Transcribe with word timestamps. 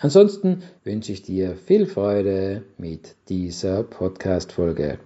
Ansonsten 0.00 0.62
wünsche 0.84 1.12
ich 1.12 1.22
dir 1.22 1.56
viel 1.56 1.86
Freude 1.86 2.62
mit 2.76 3.16
dieser 3.28 3.82
Podcast-Folge. 3.82 4.98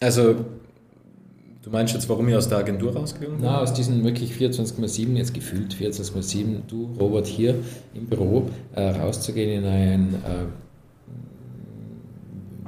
Also, 0.00 0.34
du 1.62 1.70
meinst 1.70 1.94
jetzt, 1.94 2.10
warum 2.10 2.28
ich 2.28 2.36
aus 2.36 2.48
der 2.48 2.58
Agentur 2.58 2.94
rausgegangen 2.94 3.38
bin? 3.38 3.46
Na, 3.46 3.62
aus 3.62 3.72
diesen 3.72 4.04
wirklich 4.04 4.32
24,7, 4.32 5.14
jetzt 5.16 5.32
gefühlt 5.32 5.74
24,7, 5.74 6.60
du, 6.68 6.94
Robert, 7.00 7.26
hier 7.26 7.54
im 7.94 8.06
Büro 8.06 8.50
äh, 8.74 8.82
rauszugehen 8.82 9.64
in 9.64 9.70
ein 9.70 10.14
äh, 10.14 10.44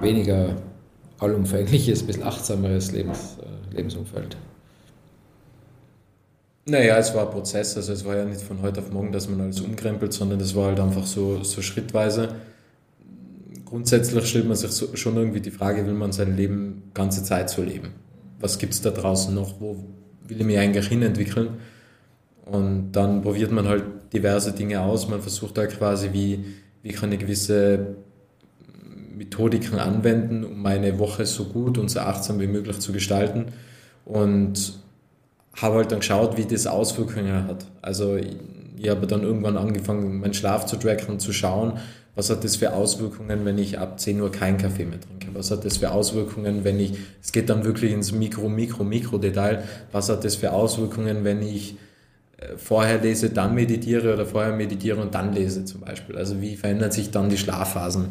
weniger 0.02 0.56
allumfängliches, 1.18 2.02
ein 2.02 2.06
bisschen 2.06 2.22
achtsameres 2.22 2.92
Lebens, 2.92 3.36
äh, 3.42 3.76
Lebensumfeld. 3.76 4.38
Naja, 6.66 6.98
es 6.98 7.14
war 7.14 7.26
ein 7.26 7.32
Prozess, 7.32 7.76
also 7.76 7.92
es 7.92 8.04
war 8.04 8.16
ja 8.16 8.24
nicht 8.24 8.42
von 8.42 8.62
heute 8.62 8.80
auf 8.80 8.92
morgen, 8.92 9.12
dass 9.12 9.28
man 9.28 9.40
alles 9.40 9.60
umkrempelt, 9.60 10.12
sondern 10.12 10.40
es 10.40 10.54
war 10.54 10.66
halt 10.66 10.80
einfach 10.80 11.06
so, 11.06 11.42
so 11.42 11.62
schrittweise. 11.62 12.36
Grundsätzlich 13.64 14.26
stellt 14.26 14.46
man 14.46 14.56
sich 14.56 14.70
so, 14.70 14.94
schon 14.96 15.16
irgendwie 15.16 15.40
die 15.40 15.50
Frage, 15.50 15.86
will 15.86 15.94
man 15.94 16.12
sein 16.12 16.36
Leben 16.36 16.90
ganze 16.92 17.24
Zeit 17.24 17.50
so 17.50 17.62
leben? 17.62 17.90
Was 18.40 18.58
gibt 18.58 18.74
es 18.74 18.82
da 18.82 18.90
draußen 18.90 19.34
noch? 19.34 19.60
Wo 19.60 19.76
will 20.26 20.40
ich 20.40 20.46
mich 20.46 20.58
eigentlich 20.58 20.88
hinentwickeln? 20.88 21.58
Und 22.44 22.92
dann 22.92 23.22
probiert 23.22 23.52
man 23.52 23.68
halt 23.68 23.84
diverse 24.12 24.52
Dinge 24.52 24.80
aus. 24.80 25.08
Man 25.08 25.22
versucht 25.22 25.56
da 25.56 25.66
quasi, 25.66 26.10
wie, 26.12 26.44
wie 26.82 26.92
kann 26.92 27.12
ich 27.12 27.20
gewisse 27.20 27.96
Methodiken 29.16 29.78
anwenden, 29.78 30.44
um 30.44 30.60
meine 30.60 30.98
Woche 30.98 31.26
so 31.26 31.44
gut 31.44 31.78
und 31.78 31.90
so 31.90 32.00
achtsam 32.00 32.40
wie 32.40 32.46
möglich 32.46 32.80
zu 32.80 32.92
gestalten. 32.92 33.46
Und 34.04 34.80
habe 35.56 35.76
halt 35.76 35.92
dann 35.92 36.00
geschaut, 36.00 36.36
wie 36.36 36.44
das 36.44 36.66
Auswirkungen 36.66 37.46
hat. 37.46 37.66
Also 37.82 38.16
ich 38.16 38.88
habe 38.88 39.06
dann 39.06 39.22
irgendwann 39.22 39.56
angefangen, 39.56 40.20
meinen 40.20 40.34
Schlaf 40.34 40.66
zu 40.66 40.76
tracken 40.76 41.08
und 41.08 41.20
zu 41.20 41.32
schauen, 41.32 41.78
was 42.14 42.28
hat 42.28 42.44
das 42.44 42.56
für 42.56 42.72
Auswirkungen, 42.72 43.44
wenn 43.44 43.58
ich 43.58 43.78
ab 43.78 44.00
10 44.00 44.20
Uhr 44.20 44.32
keinen 44.32 44.58
Kaffee 44.58 44.84
mehr 44.84 45.00
trinke? 45.00 45.28
Was 45.32 45.50
hat 45.50 45.64
das 45.64 45.76
für 45.76 45.92
Auswirkungen, 45.92 46.64
wenn 46.64 46.80
ich, 46.80 46.94
es 47.22 47.32
geht 47.32 47.48
dann 47.48 47.64
wirklich 47.64 47.92
ins 47.92 48.12
Mikro, 48.12 48.48
Mikro, 48.48 48.84
Mikro-Detail, 48.84 49.62
was 49.92 50.08
hat 50.08 50.24
das 50.24 50.36
für 50.36 50.52
Auswirkungen, 50.52 51.24
wenn 51.24 51.40
ich 51.40 51.76
äh, 52.38 52.56
vorher 52.56 53.00
lese, 53.00 53.30
dann 53.30 53.54
meditiere 53.54 54.12
oder 54.12 54.26
vorher 54.26 54.52
meditiere 54.52 55.00
und 55.00 55.14
dann 55.14 55.32
lese 55.32 55.64
zum 55.64 55.82
Beispiel? 55.82 56.16
Also 56.16 56.40
wie 56.40 56.56
verändern 56.56 56.90
sich 56.90 57.10
dann 57.10 57.30
die 57.30 57.38
Schlafphasen? 57.38 58.08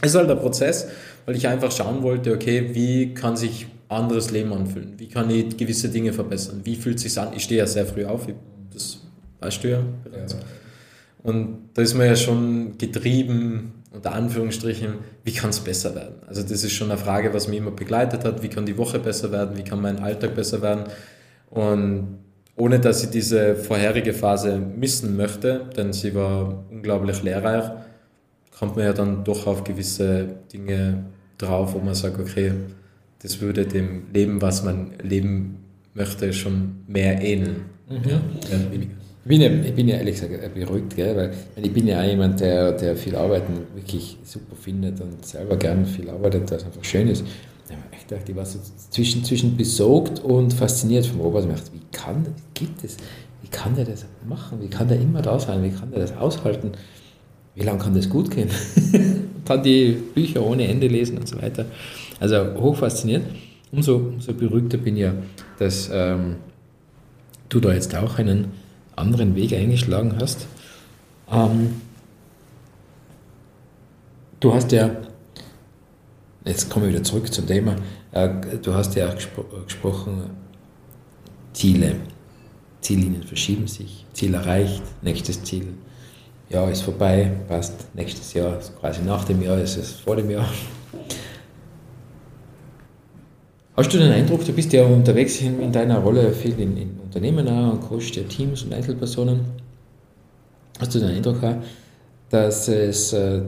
Es 0.00 0.10
ist 0.10 0.16
halt 0.16 0.30
ein 0.30 0.38
Prozess, 0.38 0.88
weil 1.26 1.36
ich 1.36 1.48
einfach 1.48 1.72
schauen 1.72 2.02
wollte, 2.02 2.32
okay, 2.32 2.70
wie 2.72 3.14
kann 3.14 3.36
sich 3.36 3.66
anderes 3.88 4.30
Leben 4.30 4.52
anfühlen? 4.52 4.94
Wie 4.98 5.08
kann 5.08 5.30
ich 5.30 5.56
gewisse 5.56 5.88
Dinge 5.88 6.12
verbessern? 6.12 6.60
Wie 6.64 6.76
fühlt 6.76 6.96
es 6.96 7.02
sich 7.02 7.18
an? 7.18 7.32
Ich 7.34 7.44
stehe 7.44 7.58
ja 7.58 7.66
sehr 7.66 7.86
früh 7.86 8.04
auf, 8.04 8.26
das 8.72 9.00
weißt 9.40 9.64
du 9.64 9.70
ja 9.70 9.82
bereits. 10.04 10.34
Ja. 10.34 10.40
Und 11.22 11.70
da 11.74 11.82
ist 11.82 11.94
man 11.94 12.06
ja 12.06 12.16
schon 12.16 12.78
getrieben, 12.78 13.72
unter 13.92 14.12
Anführungsstrichen, 14.12 14.94
wie 15.24 15.32
kann 15.32 15.50
es 15.50 15.60
besser 15.60 15.94
werden? 15.94 16.16
Also 16.26 16.42
das 16.42 16.62
ist 16.62 16.72
schon 16.72 16.90
eine 16.90 16.98
Frage, 16.98 17.32
was 17.32 17.48
mich 17.48 17.58
immer 17.58 17.70
begleitet 17.70 18.24
hat, 18.24 18.42
wie 18.42 18.48
kann 18.48 18.66
die 18.66 18.76
Woche 18.76 18.98
besser 18.98 19.32
werden, 19.32 19.56
wie 19.56 19.64
kann 19.64 19.80
mein 19.80 19.98
Alltag 19.98 20.34
besser 20.34 20.62
werden? 20.62 20.84
Und 21.50 22.18
ohne 22.56 22.80
dass 22.80 23.02
ich 23.04 23.10
diese 23.10 23.56
vorherige 23.56 24.12
Phase 24.12 24.58
missen 24.58 25.16
möchte, 25.16 25.66
denn 25.76 25.92
sie 25.92 26.14
war 26.14 26.64
unglaublich 26.70 27.22
lehrreich, 27.22 27.70
kommt 28.58 28.76
man 28.76 28.84
ja 28.84 28.92
dann 28.92 29.24
doch 29.24 29.46
auf 29.46 29.64
gewisse 29.64 30.26
Dinge 30.52 31.04
drauf, 31.38 31.74
wo 31.74 31.78
man 31.78 31.94
sagt, 31.94 32.18
okay, 32.18 32.52
das 33.22 33.40
würde 33.40 33.66
dem 33.66 34.04
Leben, 34.12 34.40
was 34.40 34.64
man 34.64 34.92
leben 35.02 35.56
möchte, 35.94 36.32
schon 36.32 36.84
mehr 36.86 37.20
ähneln. 37.22 37.64
Mhm. 37.88 38.08
Ja. 38.08 38.20
Ich 38.72 39.28
bin, 39.28 39.40
ja, 39.40 39.50
ich 39.50 39.74
bin 39.74 39.88
ja 39.88 39.96
ehrlich 39.96 40.20
gesagt 40.20 40.54
beruhigt, 40.54 40.96
gell? 40.96 41.16
weil 41.16 41.64
ich 41.64 41.72
bin 41.72 41.86
ja 41.86 42.00
auch 42.00 42.06
jemand, 42.06 42.40
der, 42.40 42.72
der 42.72 42.96
viel 42.96 43.14
Arbeiten 43.14 43.58
wirklich 43.74 44.16
super 44.24 44.56
findet 44.56 45.00
und 45.00 45.24
selber 45.26 45.56
gern 45.56 45.84
viel 45.84 46.08
arbeitet, 46.08 46.50
was 46.50 46.64
einfach 46.64 46.84
schön 46.84 47.08
ist. 47.08 47.24
Ich 47.92 48.06
dachte, 48.06 48.32
ich 48.32 48.36
war 48.36 48.46
so 48.46 48.58
zwischen, 48.90 49.22
zwischen 49.22 49.56
besorgt 49.56 50.20
und 50.20 50.54
fasziniert 50.54 51.04
vom 51.04 51.20
Robert. 51.20 51.44
Ich 51.44 51.50
dachte, 51.50 51.72
wie 51.74 51.82
kann, 51.92 52.26
gibt 52.54 52.82
es, 52.82 52.96
wie 53.42 53.48
kann 53.48 53.74
der 53.74 53.84
das 53.84 54.06
machen? 54.26 54.62
Wie 54.62 54.68
kann 54.68 54.88
der 54.88 54.98
immer 54.98 55.20
da 55.20 55.38
sein? 55.38 55.62
Wie 55.62 55.70
kann 55.70 55.90
der 55.90 56.00
das 56.00 56.16
aushalten? 56.16 56.72
Wie 57.54 57.64
lange 57.64 57.80
kann 57.80 57.94
das 57.94 58.08
gut 58.08 58.30
gehen? 58.30 58.48
dann 59.44 59.62
die 59.62 59.92
Bücher 60.14 60.44
ohne 60.44 60.66
Ende 60.68 60.86
lesen 60.86 61.18
und 61.18 61.28
so 61.28 61.40
weiter. 61.40 61.66
Also 62.20 62.54
hoch 62.60 62.76
fasziniert. 62.76 63.24
Umso, 63.70 63.96
umso 63.96 64.32
beruhigter 64.32 64.78
bin 64.78 64.96
ich 64.96 65.02
ja, 65.02 65.12
dass 65.58 65.90
ähm, 65.92 66.36
du 67.48 67.60
da 67.60 67.72
jetzt 67.72 67.94
auch 67.94 68.18
einen 68.18 68.52
anderen 68.96 69.34
Weg 69.36 69.52
eingeschlagen 69.52 70.14
hast. 70.18 70.46
Ähm, 71.30 71.80
du 74.40 74.54
hast 74.54 74.72
ja, 74.72 74.90
jetzt 76.44 76.70
komme 76.70 76.86
ich 76.86 76.94
wieder 76.94 77.04
zurück 77.04 77.32
zum 77.32 77.46
Thema, 77.46 77.76
äh, 78.12 78.30
du 78.62 78.72
hast 78.72 78.94
ja 78.94 79.08
auch 79.08 79.14
gespro 79.14 79.44
gesprochen, 79.64 80.30
Ziele. 81.52 81.96
Ziellinien 82.80 83.24
verschieben 83.24 83.66
sich, 83.66 84.06
Ziel 84.12 84.34
erreicht, 84.34 84.82
nächstes 85.02 85.42
Ziel, 85.42 85.66
Jahr 86.48 86.70
ist 86.70 86.82
vorbei, 86.82 87.32
passt, 87.48 87.94
nächstes 87.94 88.32
Jahr, 88.32 88.58
quasi 88.80 89.02
nach 89.02 89.24
dem 89.24 89.42
Jahr 89.42 89.58
ist 89.58 89.76
es 89.76 89.92
vor 89.92 90.16
dem 90.16 90.30
Jahr. 90.30 90.48
Hast 93.78 93.94
du 93.94 93.98
den 93.98 94.10
Eindruck, 94.10 94.44
du 94.44 94.52
bist 94.52 94.72
ja 94.72 94.84
unterwegs 94.84 95.40
in, 95.40 95.60
in 95.60 95.70
deiner 95.70 96.00
Rolle 96.00 96.32
viel 96.32 96.58
in, 96.58 96.76
in 96.76 96.98
Unternehmen 96.98 97.46
und 97.46 97.80
coachst 97.80 98.16
ja 98.16 98.24
Teams 98.24 98.64
und 98.64 98.74
Einzelpersonen. 98.74 99.38
Hast 100.80 100.96
du 100.96 100.98
den 100.98 101.10
Eindruck 101.10 101.44
auch, 101.44 101.58
dass 102.28 102.66
es 102.66 103.12
äh, 103.12 103.42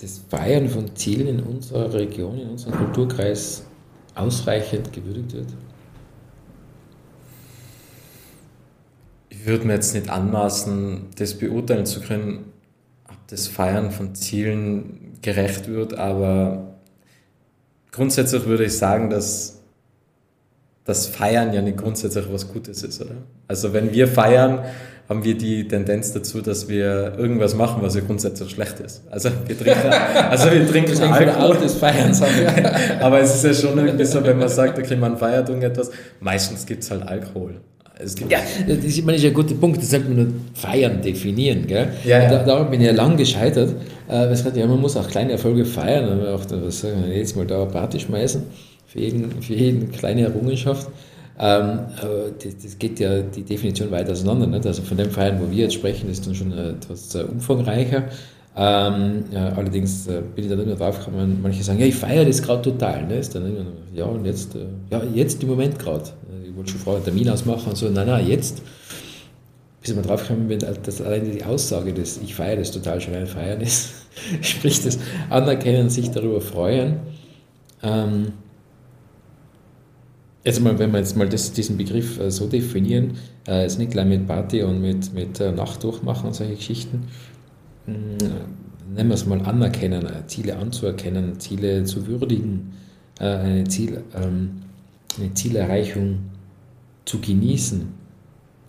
das 0.00 0.24
Feiern 0.28 0.68
von 0.68 0.96
Zielen 0.96 1.28
in 1.28 1.40
unserer 1.44 1.94
Region, 1.94 2.36
in 2.40 2.48
unserem 2.50 2.74
Kulturkreis 2.74 3.64
ausreichend 4.16 4.92
gewürdigt 4.92 5.32
wird? 5.32 5.54
Ich 9.28 9.46
würde 9.46 9.64
mir 9.64 9.74
jetzt 9.74 9.94
nicht 9.94 10.10
anmaßen, 10.10 11.02
das 11.16 11.34
beurteilen 11.34 11.86
zu 11.86 12.00
können, 12.00 12.46
ob 13.08 13.28
das 13.28 13.46
Feiern 13.46 13.92
von 13.92 14.16
Zielen 14.16 15.18
gerecht 15.22 15.68
wird, 15.68 15.94
aber 15.94 16.71
grundsätzlich 17.92 18.46
würde 18.46 18.64
ich 18.64 18.76
sagen, 18.76 19.10
dass 19.10 19.60
das 20.84 21.06
Feiern 21.06 21.52
ja 21.52 21.62
nicht 21.62 21.76
grundsätzlich 21.76 22.26
was 22.32 22.48
Gutes 22.48 22.82
ist, 22.82 23.00
oder? 23.00 23.14
Also 23.46 23.72
wenn 23.72 23.92
wir 23.92 24.08
feiern, 24.08 24.64
haben 25.08 25.24
wir 25.24 25.36
die 25.36 25.68
Tendenz 25.68 26.12
dazu, 26.12 26.40
dass 26.40 26.68
wir 26.68 27.14
irgendwas 27.18 27.54
machen, 27.54 27.82
was 27.82 27.94
ja 27.94 28.00
grundsätzlich 28.00 28.50
schlecht 28.50 28.80
ist. 28.80 29.02
Also 29.10 29.30
wir 29.46 29.58
trinken, 29.58 29.92
also 30.30 30.50
wir 30.50 30.66
trinken 30.66 31.00
Alkohol. 31.02 31.56
des 31.58 31.74
Feierns. 31.74 32.22
Aber 33.00 33.20
es 33.20 33.34
ist 33.34 33.44
ja 33.44 33.68
schon 33.68 33.78
irgendwie 33.78 34.04
so, 34.04 34.24
wenn 34.24 34.38
man 34.38 34.48
sagt, 34.48 34.78
okay, 34.78 34.96
man 34.96 35.16
feiert 35.18 35.48
irgendetwas, 35.48 35.90
meistens 36.20 36.66
gibt 36.66 36.82
es 36.82 36.90
halt 36.90 37.06
Alkohol. 37.06 37.60
Es 38.04 38.14
gibt 38.14 38.32
ja, 38.32 38.38
das 38.66 38.78
ist, 38.78 39.04
meine, 39.04 39.18
ist 39.18 39.24
ein 39.24 39.34
guter 39.34 39.54
Punkt, 39.54 39.78
das 39.78 39.90
sollte 39.90 40.08
man 40.08 40.16
nur 40.16 40.26
feiern 40.54 41.00
definieren. 41.02 41.66
Gell? 41.66 41.88
Ja, 42.04 42.22
ja. 42.22 42.30
Da, 42.30 42.44
daran 42.44 42.70
bin 42.70 42.80
ich 42.80 42.86
ja 42.86 42.92
lang 42.92 43.16
gescheitert. 43.16 43.74
Äh, 44.08 44.34
ja, 44.54 44.66
man 44.66 44.80
muss 44.80 44.96
auch 44.96 45.08
kleine 45.08 45.32
Erfolge 45.32 45.64
feiern, 45.64 46.08
aber 46.20 46.34
auch 46.34 46.44
was 46.50 46.80
sagen 46.80 47.04
jetzt 47.12 47.36
mal 47.36 47.46
da 47.46 47.62
eine 47.62 47.70
Party 47.70 48.00
schmeißen 48.00 48.42
für 48.86 49.00
jeden, 49.00 49.42
für 49.42 49.54
jeden 49.54 49.90
kleine 49.90 50.22
Errungenschaft. 50.22 50.88
Ähm, 51.38 51.80
aber 52.00 52.30
das, 52.42 52.58
das, 52.62 52.78
geht 52.78 53.00
ja 53.00 53.22
die 53.22 53.42
Definition 53.42 53.90
weit 53.90 54.08
auseinander. 54.10 54.46
Nicht? 54.46 54.66
Also 54.66 54.82
von 54.82 54.96
dem 54.96 55.10
Feiern, 55.10 55.40
wo 55.40 55.50
wir 55.50 55.64
jetzt 55.64 55.74
sprechen, 55.74 56.10
ist 56.10 56.26
dann 56.26 56.34
schon 56.34 56.52
etwas 56.52 57.14
äh, 57.14 57.22
umfangreicher. 57.22 58.04
Ähm, 58.54 59.24
ja, 59.30 59.48
allerdings 59.50 60.06
äh, 60.08 60.20
bin 60.34 60.44
ich 60.44 60.50
da 60.50 60.60
immer 60.60 60.74
drauf 60.74 60.98
gekommen, 60.98 61.38
manche 61.42 61.62
sagen, 61.62 61.78
ja, 61.78 61.86
ich 61.86 61.94
feiere 61.94 62.24
das 62.24 62.42
gerade 62.42 62.62
total. 62.62 63.06
Ne? 63.06 63.18
Ist 63.18 63.34
dann 63.34 63.46
immer, 63.46 63.64
ja, 63.94 64.04
und 64.04 64.26
jetzt, 64.26 64.54
äh, 64.54 64.66
ja, 64.90 65.02
jetzt 65.14 65.42
im 65.42 65.48
Moment 65.48 65.78
gerade 65.78 66.10
ich 66.52 66.56
wollte 66.58 66.72
schon 66.72 66.80
vorher 66.80 66.96
einen 66.98 67.04
Termin 67.06 67.28
ausmachen 67.30 67.70
und 67.70 67.76
so, 67.76 67.88
nein, 67.88 68.06
nein, 68.06 68.26
jetzt, 68.26 68.62
bis 69.80 69.94
man 69.94 70.04
drauf 70.04 70.26
kommen, 70.26 70.48
wenn 70.48 70.58
das 70.58 71.00
allein 71.00 71.30
die 71.30 71.42
Aussage 71.42 71.92
des 71.92 72.20
Ich 72.22 72.34
feiere 72.34 72.56
das 72.56 72.70
total 72.70 73.00
schon 73.00 73.14
ein 73.14 73.26
Feiern 73.26 73.60
ist, 73.60 73.90
sprich 74.42 74.82
das 74.82 74.98
Anerkennen, 75.30 75.88
sich 75.88 76.10
darüber 76.10 76.40
freuen. 76.40 77.00
Ähm, 77.82 78.32
also 80.44 80.60
mal, 80.60 80.78
wenn 80.78 80.92
wir 80.92 80.98
jetzt 80.98 81.16
mal 81.16 81.28
das, 81.28 81.52
diesen 81.52 81.78
Begriff 81.78 82.20
äh, 82.20 82.30
so 82.30 82.46
definieren, 82.46 83.14
äh, 83.48 83.64
ist 83.64 83.78
nicht 83.78 83.92
gleich 83.92 84.06
mit 84.06 84.26
Party 84.26 84.62
und 84.62 84.82
mit, 84.82 85.14
mit 85.14 85.40
äh, 85.40 85.52
Nacht 85.52 85.82
durchmachen 85.82 86.26
und 86.28 86.34
solche 86.34 86.56
Geschichten. 86.56 87.08
Hm, 87.86 88.18
nennen 88.94 89.08
wir 89.08 89.14
es 89.14 89.26
mal 89.26 89.40
anerkennen, 89.42 90.06
äh, 90.06 90.26
Ziele 90.26 90.56
anzuerkennen, 90.56 91.38
Ziele 91.40 91.84
zu 91.84 92.06
würdigen, 92.06 92.72
äh, 93.18 93.24
eine, 93.24 93.64
Ziel, 93.64 94.02
ähm, 94.14 94.62
eine 95.18 95.34
Zielerreichung 95.34 96.18
zu 97.04 97.20
genießen. 97.20 97.88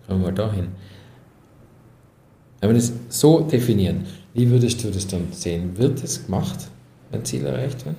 Schauen 0.05 0.19
wir 0.19 0.27
mal 0.27 0.33
dahin. 0.33 0.67
Wenn 2.59 2.69
wir 2.69 2.75
das 2.75 2.93
so 3.09 3.41
definieren, 3.41 4.05
wie 4.33 4.49
würdest 4.49 4.83
du 4.83 4.89
das 4.89 5.05
dann 5.07 5.27
sehen? 5.31 5.77
Wird 5.77 6.03
es 6.03 6.25
gemacht, 6.25 6.69
wenn 7.11 7.23
Ziel 7.25 7.45
erreicht 7.45 7.85
wird? 7.85 7.95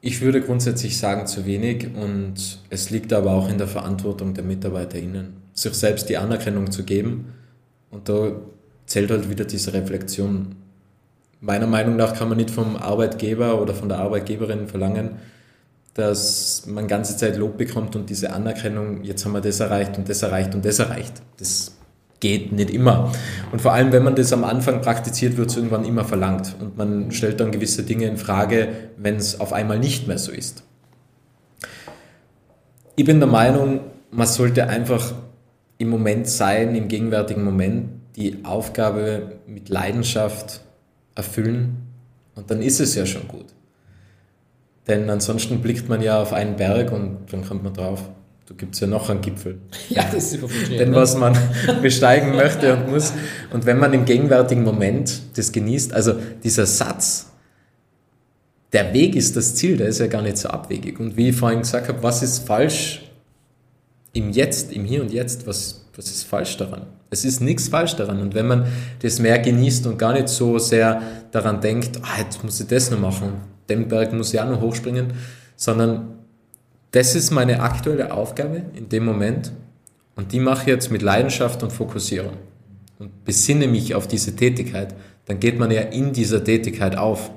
Ich 0.00 0.20
würde 0.20 0.42
grundsätzlich 0.42 0.98
sagen, 0.98 1.26
zu 1.26 1.46
wenig 1.46 1.88
und 1.94 2.34
es 2.68 2.90
liegt 2.90 3.12
aber 3.12 3.32
auch 3.32 3.48
in 3.48 3.56
der 3.56 3.68
Verantwortung 3.68 4.34
der 4.34 4.44
MitarbeiterInnen, 4.44 5.34
sich 5.54 5.72
selbst 5.72 6.08
die 6.10 6.18
Anerkennung 6.18 6.70
zu 6.70 6.84
geben 6.84 7.32
und 7.90 8.08
da 8.08 8.32
zählt 8.86 9.10
halt 9.10 9.30
wieder 9.30 9.44
diese 9.44 9.72
Reflexion. 9.72 10.56
Meiner 11.40 11.66
Meinung 11.66 11.96
nach 11.96 12.14
kann 12.14 12.28
man 12.28 12.38
nicht 12.38 12.50
vom 12.50 12.76
Arbeitgeber 12.76 13.60
oder 13.60 13.74
von 13.74 13.88
der 13.88 13.98
Arbeitgeberin 13.98 14.66
verlangen, 14.66 15.16
dass 15.94 16.66
man 16.66 16.88
ganze 16.88 17.16
Zeit 17.16 17.36
Lob 17.36 17.56
bekommt 17.56 17.94
und 17.96 18.10
diese 18.10 18.32
Anerkennung, 18.32 19.04
jetzt 19.04 19.24
haben 19.24 19.32
wir 19.32 19.40
das 19.40 19.60
erreicht 19.60 19.96
und 19.96 20.08
das 20.08 20.22
erreicht 20.22 20.54
und 20.54 20.64
das 20.64 20.78
erreicht. 20.78 21.22
Das 21.38 21.72
geht 22.20 22.52
nicht 22.52 22.70
immer. 22.70 23.12
Und 23.52 23.60
vor 23.60 23.72
allem, 23.72 23.92
wenn 23.92 24.02
man 24.02 24.16
das 24.16 24.32
am 24.32 24.44
Anfang 24.44 24.80
praktiziert, 24.80 25.36
wird 25.36 25.50
es 25.50 25.56
irgendwann 25.56 25.84
immer 25.84 26.04
verlangt. 26.04 26.56
Und 26.58 26.76
man 26.76 27.12
stellt 27.12 27.38
dann 27.38 27.52
gewisse 27.52 27.82
Dinge 27.82 28.06
in 28.06 28.16
Frage, 28.16 28.68
wenn 28.96 29.16
es 29.16 29.40
auf 29.40 29.52
einmal 29.52 29.78
nicht 29.78 30.08
mehr 30.08 30.18
so 30.18 30.32
ist. 30.32 30.64
Ich 32.96 33.04
bin 33.04 33.18
der 33.18 33.28
Meinung, 33.28 33.80
man 34.10 34.26
sollte 34.26 34.68
einfach 34.68 35.12
im 35.78 35.90
Moment 35.90 36.26
sein, 36.26 36.74
im 36.74 36.88
gegenwärtigen 36.88 37.44
Moment, 37.44 37.88
die 38.16 38.44
Aufgabe 38.44 39.38
mit 39.46 39.68
Leidenschaft 39.68 40.60
erfüllen 41.14 41.76
und 42.34 42.50
dann 42.50 42.62
ist 42.62 42.80
es 42.80 42.94
ja 42.94 43.06
schon 43.06 43.28
gut. 43.28 43.46
Denn 44.86 45.08
ansonsten 45.08 45.60
blickt 45.60 45.88
man 45.88 46.02
ja 46.02 46.20
auf 46.20 46.32
einen 46.32 46.56
Berg 46.56 46.92
und 46.92 47.26
dann 47.30 47.44
kommt 47.44 47.64
man 47.64 47.72
drauf, 47.72 48.02
da 48.46 48.54
gibt 48.54 48.74
es 48.74 48.80
ja 48.80 48.86
noch 48.86 49.08
einen 49.08 49.22
Gipfel. 49.22 49.58
Ja, 49.88 50.04
das 50.12 50.32
ist 50.32 50.42
Den, 50.70 50.90
ne? 50.90 50.96
was 50.96 51.16
man 51.16 51.36
besteigen 51.82 52.36
möchte 52.36 52.74
und 52.74 52.90
muss. 52.90 53.12
Und 53.52 53.64
wenn 53.64 53.78
man 53.78 53.92
im 53.94 54.04
gegenwärtigen 54.04 54.62
Moment 54.62 55.22
das 55.36 55.52
genießt, 55.52 55.94
also 55.94 56.14
dieser 56.42 56.66
Satz, 56.66 57.30
der 58.72 58.92
Weg 58.92 59.16
ist 59.16 59.36
das 59.36 59.54
Ziel, 59.54 59.76
der 59.76 59.86
ist 59.86 60.00
ja 60.00 60.08
gar 60.08 60.20
nicht 60.20 60.36
so 60.36 60.48
abwegig. 60.48 61.00
Und 61.00 61.16
wie 61.16 61.30
ich 61.30 61.36
vorhin 61.36 61.60
gesagt 61.60 61.88
habe, 61.88 62.02
was 62.02 62.22
ist 62.22 62.46
falsch 62.46 63.10
im 64.12 64.30
Jetzt, 64.30 64.72
im 64.72 64.84
Hier 64.84 65.00
und 65.00 65.12
Jetzt, 65.12 65.46
was, 65.46 65.86
was 65.96 66.06
ist 66.06 66.24
falsch 66.24 66.56
daran? 66.56 66.86
Es 67.10 67.24
ist 67.24 67.40
nichts 67.40 67.68
falsch 67.68 67.96
daran. 67.96 68.20
Und 68.20 68.34
wenn 68.34 68.46
man 68.46 68.66
das 69.00 69.18
mehr 69.18 69.38
genießt 69.38 69.86
und 69.86 69.98
gar 69.98 70.12
nicht 70.12 70.28
so 70.28 70.58
sehr 70.58 71.00
daran 71.30 71.60
denkt, 71.60 71.98
ah, 72.02 72.20
jetzt 72.20 72.42
muss 72.42 72.60
ich 72.60 72.66
das 72.66 72.90
noch 72.90 73.00
machen, 73.00 73.34
den 73.68 73.88
Berg 73.88 74.12
muss 74.12 74.34
ich 74.34 74.40
auch 74.40 74.48
noch 74.48 74.60
hochspringen, 74.60 75.12
sondern 75.56 76.18
das 76.90 77.14
ist 77.14 77.30
meine 77.30 77.60
aktuelle 77.60 78.12
Aufgabe 78.12 78.62
in 78.74 78.88
dem 78.88 79.04
Moment 79.04 79.52
und 80.16 80.32
die 80.32 80.40
mache 80.40 80.62
ich 80.62 80.68
jetzt 80.68 80.90
mit 80.90 81.02
Leidenschaft 81.02 81.62
und 81.62 81.72
Fokussierung 81.72 82.34
und 82.98 83.24
besinne 83.24 83.66
mich 83.66 83.94
auf 83.94 84.06
diese 84.06 84.36
Tätigkeit, 84.36 84.94
dann 85.26 85.40
geht 85.40 85.58
man 85.58 85.70
ja 85.70 85.80
in 85.80 86.12
dieser 86.12 86.44
Tätigkeit 86.44 86.96
auf. 86.96 87.30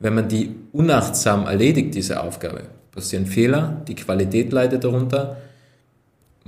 Wenn 0.00 0.14
man 0.14 0.28
die 0.28 0.54
unachtsam 0.72 1.46
erledigt, 1.46 1.94
diese 1.94 2.22
Aufgabe, 2.22 2.62
passieren 2.92 3.26
Fehler, 3.26 3.82
die 3.88 3.94
Qualität 3.94 4.52
leidet 4.52 4.84
darunter, 4.84 5.36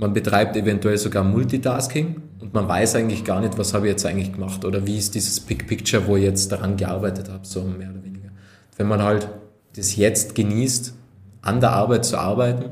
man 0.01 0.13
betreibt 0.13 0.57
eventuell 0.57 0.97
sogar 0.97 1.23
Multitasking 1.23 2.23
und 2.39 2.55
man 2.55 2.67
weiß 2.67 2.95
eigentlich 2.95 3.23
gar 3.23 3.39
nicht, 3.39 3.55
was 3.59 3.75
habe 3.75 3.85
ich 3.85 3.91
jetzt 3.91 4.05
eigentlich 4.05 4.33
gemacht 4.33 4.65
oder 4.65 4.87
wie 4.87 4.97
ist 4.97 5.13
dieses 5.13 5.39
Big 5.39 5.67
Picture, 5.67 6.07
wo 6.07 6.17
ich 6.17 6.23
jetzt 6.23 6.51
daran 6.51 6.75
gearbeitet 6.75 7.29
habe, 7.29 7.45
so 7.45 7.61
mehr 7.61 7.91
oder 7.91 8.03
weniger. 8.03 8.29
Wenn 8.77 8.87
man 8.87 9.03
halt 9.03 9.29
das 9.75 9.95
jetzt 9.95 10.33
genießt, 10.33 10.95
an 11.43 11.59
der 11.59 11.73
Arbeit 11.73 12.03
zu 12.03 12.17
arbeiten 12.17 12.71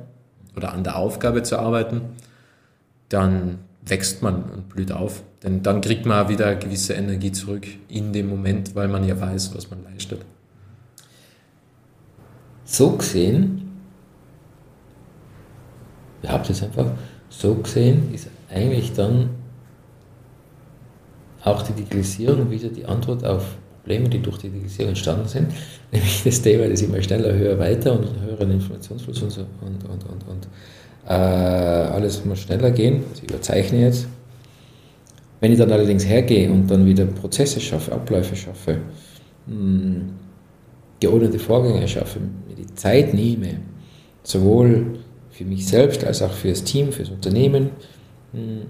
oder 0.57 0.73
an 0.73 0.83
der 0.83 0.95
Aufgabe 0.95 1.43
zu 1.43 1.59
arbeiten, 1.59 2.01
dann 3.09 3.59
wächst 3.85 4.23
man 4.23 4.43
und 4.45 4.69
blüht 4.69 4.91
auf. 4.91 5.21
Denn 5.43 5.61
dann 5.61 5.81
kriegt 5.81 6.07
man 6.07 6.29
wieder 6.29 6.55
gewisse 6.55 6.93
Energie 6.93 7.31
zurück 7.31 7.67
in 7.89 8.11
dem 8.11 8.27
Moment, 8.27 8.75
weil 8.75 8.87
man 8.87 9.03
ja 9.03 9.21
weiß, 9.21 9.55
was 9.55 9.69
man 9.69 9.83
leistet. 9.83 10.25
So 12.65 12.93
gesehen, 12.93 13.69
ihr 16.23 16.31
habt 16.31 16.49
es 16.49 16.63
einfach, 16.63 16.87
so 17.29 17.55
gesehen 17.55 18.13
ist 18.13 18.27
eigentlich 18.49 18.93
dann 18.93 19.29
auch 21.43 21.61
die 21.61 21.73
Digitalisierung 21.73 22.49
wieder 22.51 22.69
die 22.69 22.85
Antwort 22.85 23.25
auf 23.25 23.55
Probleme, 23.89 24.09
die 24.09 24.21
durch 24.21 24.37
die 24.37 24.49
Digitalisierung 24.49 24.89
entstanden 24.89 25.27
sind, 25.27 25.47
nämlich 25.91 26.23
das 26.23 26.41
Thema, 26.41 26.67
das 26.67 26.81
immer 26.81 27.01
schneller, 27.01 27.33
höher, 27.33 27.57
weiter 27.57 27.93
und 27.93 28.07
höheren 28.21 28.51
Informationsfluss 28.51 29.21
und, 29.23 29.31
so, 29.31 29.41
und, 29.61 29.83
und, 29.85 30.03
und, 30.03 30.27
und 30.27 30.47
äh, 31.07 31.11
alles 31.11 32.23
muss 32.25 32.39
schneller 32.39 32.71
gehen. 32.71 33.03
Also 33.09 33.23
ich 33.23 33.29
überzeichne 33.29 33.81
jetzt. 33.81 34.07
Wenn 35.39 35.53
ich 35.53 35.57
dann 35.57 35.71
allerdings 35.71 36.05
hergehe 36.05 36.51
und 36.51 36.69
dann 36.69 36.85
wieder 36.85 37.05
Prozesse 37.05 37.61
schaffe, 37.61 37.93
Abläufe 37.93 38.35
schaffe, 38.35 38.79
mh, 39.47 39.55
hm, 39.55 40.09
geordnete 40.99 41.39
Vorgänge 41.39 41.87
schaffe, 41.87 42.19
mir 42.19 42.55
die 42.55 42.75
Zeit 42.75 43.13
nehme, 43.13 43.59
sowohl 44.21 44.99
für 45.39 45.45
mich 45.45 45.65
selbst 45.65 46.03
als 46.03 46.21
auch 46.21 46.33
für 46.33 46.49
das 46.49 46.65
Team, 46.65 46.91
für 46.91 47.03
das 47.03 47.11
Unternehmen, 47.11 47.69
hm, 48.33 48.63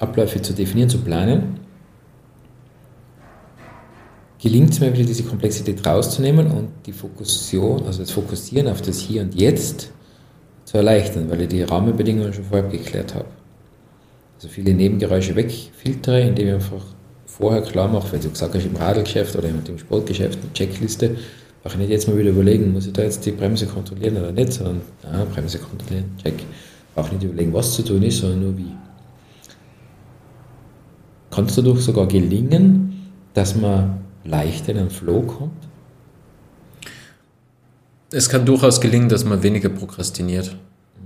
Abläufe 0.00 0.42
zu 0.42 0.54
definieren, 0.54 0.90
zu 0.90 0.98
planen, 0.98 1.60
gelingt 4.42 4.70
es 4.70 4.80
mir 4.80 4.92
wieder, 4.92 5.04
diese 5.04 5.22
Komplexität 5.22 5.86
rauszunehmen 5.86 6.50
und 6.50 6.70
die 6.84 6.90
Fokussierung, 6.90 7.86
also 7.86 8.00
das 8.00 8.10
Fokussieren 8.10 8.66
auf 8.66 8.82
das 8.82 8.98
Hier 8.98 9.22
und 9.22 9.36
Jetzt 9.36 9.92
zu 10.64 10.78
erleichtern, 10.78 11.30
weil 11.30 11.42
ich 11.42 11.48
die 11.48 11.62
Rahmenbedingungen 11.62 12.32
schon 12.32 12.42
vorher 12.42 12.68
geklärt 12.68 13.14
habe. 13.14 13.28
Also 14.34 14.48
viele 14.48 14.74
Nebengeräusche 14.74 15.36
wegfiltere, 15.36 16.22
indem 16.22 16.48
ich 16.48 16.54
einfach 16.54 16.84
vorher 17.24 17.62
klar 17.62 17.86
mache, 17.86 18.10
wenn 18.10 18.20
du 18.20 18.30
gesagt 18.30 18.52
hast, 18.52 18.66
im 18.66 18.74
Radlgeschäft 18.74 19.36
oder 19.36 19.48
im 19.48 19.78
Sportgeschäft 19.78 20.40
eine 20.42 20.52
Checkliste, 20.54 21.18
ich 21.72 21.78
nicht 21.78 21.90
jetzt 21.90 22.08
mal 22.08 22.16
wieder 22.18 22.30
überlegen, 22.30 22.72
muss 22.72 22.86
ich 22.86 22.92
da 22.92 23.02
jetzt 23.02 23.24
die 23.26 23.32
Bremse 23.32 23.66
kontrollieren 23.66 24.16
oder 24.16 24.32
nicht, 24.32 24.52
sondern 24.52 24.82
ah, 25.04 25.24
Bremse 25.24 25.58
kontrollieren, 25.58 26.10
check. 26.22 26.34
Brauche 26.94 27.14
nicht 27.14 27.24
überlegen, 27.24 27.52
was 27.52 27.72
zu 27.74 27.82
tun 27.82 28.02
ist, 28.02 28.18
sondern 28.18 28.40
nur 28.40 28.56
wie. 28.56 28.72
Kann 31.30 31.44
es 31.46 31.54
dadurch 31.54 31.80
sogar 31.80 32.06
gelingen, 32.06 33.12
dass 33.34 33.54
man 33.54 33.98
leichter 34.24 34.72
in 34.72 34.78
den 34.78 34.90
Flow 34.90 35.22
kommt? 35.22 35.66
Es 38.10 38.28
kann 38.28 38.46
durchaus 38.46 38.80
gelingen, 38.80 39.08
dass 39.08 39.24
man 39.24 39.42
weniger 39.42 39.68
prokrastiniert, 39.68 40.56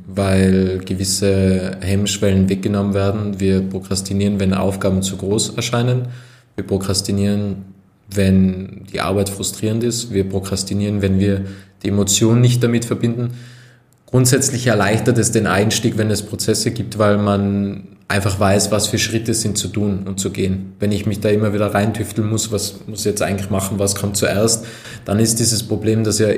weil 0.07 0.79
gewisse 0.85 1.79
Hemmschwellen 1.81 2.49
weggenommen 2.49 2.95
werden. 2.95 3.41
Wir 3.41 3.63
prokrastinieren, 3.63 4.39
wenn 4.39 4.55
Aufgaben 4.55 5.03
zu 5.03 5.17
groß 5.17 5.57
erscheinen. 5.57 6.09
Wir 6.55 6.67
prokrastinieren, 6.67 7.65
wenn 8.15 8.85
die 8.93 9.01
Arbeit 9.01 9.29
frustrierend 9.29 9.85
ist. 9.85 10.13
Wir 10.13 10.29
prokrastinieren, 10.29 11.03
wenn 11.03 11.19
wir 11.19 11.45
die 11.83 11.89
Emotionen 11.89 12.41
nicht 12.41 12.63
damit 12.63 12.85
verbinden. 12.85 13.33
Grundsätzlich 14.07 14.67
erleichtert 14.67 15.19
es 15.19 15.31
den 15.31 15.47
Einstieg, 15.47 15.97
wenn 15.97 16.11
es 16.11 16.23
Prozesse 16.23 16.73
gibt, 16.73 16.99
weil 16.99 17.19
man 17.19 17.85
einfach 18.09 18.41
weiß, 18.41 18.73
was 18.73 18.89
für 18.89 18.99
Schritte 18.99 19.35
sind 19.35 19.57
zu 19.57 19.69
tun 19.69 20.03
und 20.07 20.19
zu 20.19 20.31
gehen. 20.31 20.73
Wenn 20.81 20.91
ich 20.91 21.07
mich 21.07 21.21
da 21.21 21.29
immer 21.29 21.55
wieder 21.55 21.73
reintüfteln 21.73 22.29
muss, 22.29 22.51
was 22.51 22.81
muss 22.89 23.01
ich 23.01 23.05
jetzt 23.05 23.23
eigentlich 23.23 23.51
machen, 23.51 23.79
was 23.79 23.95
kommt 23.95 24.17
zuerst, 24.17 24.67
dann 25.05 25.21
ist 25.21 25.39
dieses 25.39 25.63
Problem, 25.63 26.03
dass 26.03 26.19
ja 26.19 26.29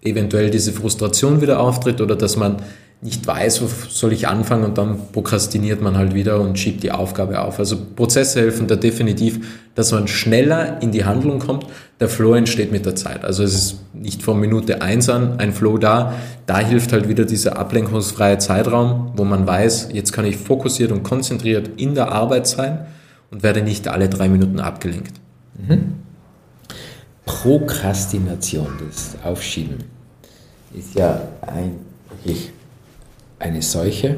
eventuell 0.00 0.48
diese 0.48 0.72
Frustration 0.72 1.42
wieder 1.42 1.60
auftritt 1.60 2.00
oder 2.00 2.16
dass 2.16 2.36
man 2.36 2.56
nicht 3.02 3.26
weiß, 3.26 3.60
wo 3.60 3.68
soll 3.90 4.14
ich 4.14 4.28
anfangen 4.28 4.64
und 4.64 4.78
dann 4.78 4.98
prokrastiniert 5.12 5.82
man 5.82 5.98
halt 5.98 6.14
wieder 6.14 6.40
und 6.40 6.58
schiebt 6.58 6.82
die 6.82 6.90
Aufgabe 6.90 7.42
auf. 7.42 7.58
Also 7.58 7.76
Prozesse 7.94 8.40
helfen 8.40 8.66
da 8.66 8.76
definitiv, 8.76 9.40
dass 9.74 9.92
man 9.92 10.06
schneller 10.08 10.80
in 10.82 10.92
die 10.92 11.04
Handlung 11.04 11.40
kommt. 11.40 11.66
Der 12.00 12.08
Flow 12.08 12.34
entsteht 12.34 12.70
mit 12.72 12.86
der 12.86 12.94
Zeit. 12.94 13.24
Also 13.24 13.42
es 13.42 13.54
ist 13.54 13.78
nicht 13.92 14.22
von 14.22 14.38
Minute 14.38 14.82
eins 14.82 15.08
an 15.08 15.38
ein 15.38 15.52
Flow 15.52 15.78
da. 15.78 16.14
Da 16.46 16.58
hilft 16.58 16.92
halt 16.92 17.08
wieder 17.08 17.24
dieser 17.24 17.58
ablenkungsfreie 17.58 18.38
Zeitraum, 18.38 19.12
wo 19.16 19.24
man 19.24 19.46
weiß, 19.46 19.88
jetzt 19.92 20.12
kann 20.12 20.24
ich 20.24 20.36
fokussiert 20.36 20.92
und 20.92 21.02
konzentriert 21.02 21.70
in 21.76 21.94
der 21.94 22.12
Arbeit 22.12 22.46
sein 22.46 22.86
und 23.30 23.42
werde 23.42 23.62
nicht 23.62 23.88
alle 23.88 24.08
drei 24.08 24.28
Minuten 24.28 24.60
abgelenkt. 24.60 25.14
Mhm. 25.56 25.94
Prokrastination, 27.24 28.68
das 28.86 29.16
Aufschieben, 29.24 29.78
ist 30.76 30.94
ja 30.94 31.20
ein 31.42 31.76
wirklich 32.24 32.52
eine 33.38 33.62
Seuche. 33.62 34.16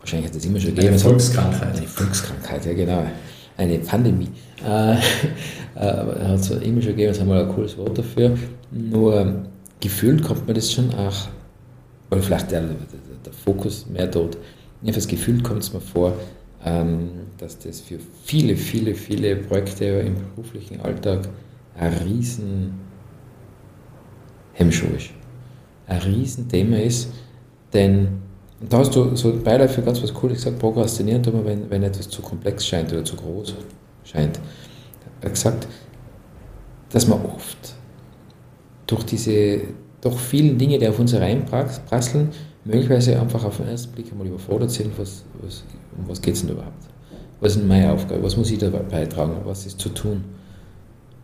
Wahrscheinlich 0.00 0.30
hat 0.30 0.36
es 0.36 0.44
immer 0.44 0.58
schon 0.58 0.74
gegeben. 0.74 0.88
Eine 0.88 0.98
Volkskrankheit. 0.98 1.76
Eine 1.76 1.86
Volkskrankheit, 1.86 2.66
ja 2.66 2.72
genau. 2.74 3.06
Eine 3.56 3.78
Pandemie. 3.78 4.28
Äh, 4.64 4.92
äh, 4.92 4.98
hat 5.76 6.40
es 6.40 6.50
immer 6.50 6.80
schon 6.80 6.90
gegeben, 6.92 7.12
jetzt 7.12 7.20
haben 7.20 7.28
wir 7.28 7.40
ein 7.40 7.48
cooles 7.48 7.76
Wort 7.78 7.98
dafür. 7.98 8.36
Nur 8.70 9.44
gefühlt 9.80 10.22
kommt 10.22 10.46
mir 10.46 10.54
das 10.54 10.72
schon 10.72 10.92
auch, 10.94 11.28
oder 12.10 12.22
vielleicht 12.22 12.50
der, 12.50 12.60
der, 12.60 12.76
der 13.24 13.32
Fokus 13.32 13.86
mehr 13.86 14.06
dort, 14.06 14.38
jedenfalls 14.80 15.08
gefühlt 15.08 15.42
kommt 15.42 15.62
es 15.62 15.72
mir 15.72 15.80
vor, 15.80 16.14
ähm, 16.64 17.10
dass 17.38 17.58
das 17.58 17.80
für 17.80 17.98
viele, 18.24 18.56
viele, 18.56 18.94
viele 18.94 19.36
Projekte 19.36 19.84
im 19.84 20.14
beruflichen 20.34 20.80
Alltag 20.80 21.28
ein 21.76 21.92
riesen 21.92 22.74
Hemmschuh 24.52 24.94
ist. 24.96 25.10
Ein 25.86 26.00
riesen 26.02 26.48
Thema 26.48 26.80
ist, 26.80 27.08
denn 27.72 28.21
da 28.68 28.78
hast 28.78 28.94
du 28.94 29.16
so 29.16 29.32
beiläufig 29.42 29.84
ganz 29.84 30.02
was 30.02 30.14
Cooles 30.14 30.38
gesagt, 30.38 30.58
prokrastinieren 30.58 31.22
tut 31.22 31.34
man, 31.34 31.44
wenn, 31.44 31.70
wenn 31.70 31.82
etwas 31.82 32.08
zu 32.08 32.22
komplex 32.22 32.66
scheint 32.66 32.92
oder 32.92 33.04
zu 33.04 33.16
groß 33.16 33.54
scheint. 34.04 34.38
Er 35.20 35.26
hat 35.26 35.34
gesagt, 35.34 35.68
dass 36.90 37.06
man 37.06 37.24
oft 37.24 37.74
durch 38.86 39.04
diese 39.04 39.60
doch 40.00 40.18
vielen 40.18 40.58
Dinge, 40.58 40.78
die 40.78 40.88
auf 40.88 40.98
uns 40.98 41.12
hereinprasseln, 41.12 42.30
möglicherweise 42.64 43.18
einfach 43.20 43.44
auf 43.44 43.56
den 43.56 43.68
ersten 43.68 43.92
Blick 43.92 44.10
einmal 44.10 44.26
überfordert 44.26 44.70
sind, 44.70 44.96
was, 44.98 45.24
was, 45.40 45.64
um 45.96 46.08
was 46.08 46.20
geht 46.20 46.34
es 46.34 46.40
denn 46.42 46.50
überhaupt? 46.50 46.72
Was 47.40 47.52
ist 47.52 47.60
denn 47.60 47.68
meine 47.68 47.92
Aufgabe? 47.92 48.22
Was 48.22 48.36
muss 48.36 48.50
ich 48.50 48.58
da 48.58 48.68
beitragen? 48.68 49.36
Was 49.44 49.66
ist 49.66 49.80
zu 49.80 49.88
tun? 49.88 50.24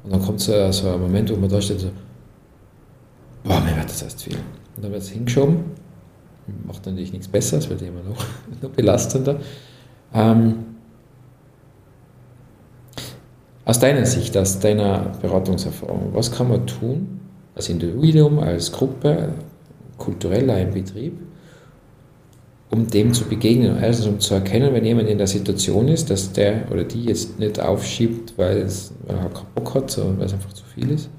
Und 0.05 0.13
dann 0.13 0.23
kommt 0.23 0.41
so, 0.41 0.73
so 0.73 0.89
ein 0.89 1.01
Moment, 1.01 1.31
wo 1.31 1.37
man 1.37 1.49
da 1.49 1.61
steht, 1.61 1.81
so, 1.81 1.91
boah, 3.45 3.61
mir 3.61 3.77
wird 3.77 3.89
das 3.89 4.03
erst 4.03 4.23
viel. 4.23 4.37
Und 4.77 4.85
dann 4.85 4.93
wird 4.93 5.03
es 5.03 5.11
hingeschoben, 5.11 5.65
macht 6.67 6.87
natürlich 6.87 7.13
nichts 7.13 7.29
besser, 7.29 7.59
es 7.59 7.69
wird 7.69 7.83
immer 7.83 8.03
noch, 8.03 8.25
noch 8.63 8.71
belastender. 8.71 9.41
Ähm, 10.15 10.55
aus 13.65 13.79
deiner 13.79 14.07
Sicht, 14.07 14.37
aus 14.37 14.59
deiner 14.61 15.13
Beratungserfahrung, 15.21 16.11
was 16.15 16.33
kann 16.33 16.49
man 16.49 16.67
tun, 16.67 17.21
als 17.55 17.69
Individuum, 17.69 18.39
als 18.39 18.73
Gruppe, 18.73 19.35
kulturell 19.99 20.49
im 20.49 20.73
Betrieb, 20.73 21.13
um 22.71 22.87
dem 22.87 23.13
zu 23.13 23.25
begegnen. 23.25 23.77
Erstens, 23.83 24.07
um 24.07 24.21
zu 24.21 24.35
erkennen, 24.35 24.73
wenn 24.73 24.85
jemand 24.85 25.09
in 25.09 25.19
der 25.19 25.27
Situation 25.27 25.89
ist, 25.89 26.09
dass 26.09 26.33
der 26.33 26.71
oder 26.71 26.85
die 26.85 27.05
jetzt 27.05 27.39
nicht 27.39 27.61
aufschiebt, 27.61 28.39
weil 28.39 28.59
es 28.59 28.93
keinen 29.07 29.31
Bock 29.55 29.75
hat, 29.75 29.91
sondern 29.91 30.19
weil 30.19 30.27
es 30.27 30.33
einfach 30.33 30.53
zu 30.53 30.65
viel 30.65 30.91
ist. 30.91 31.11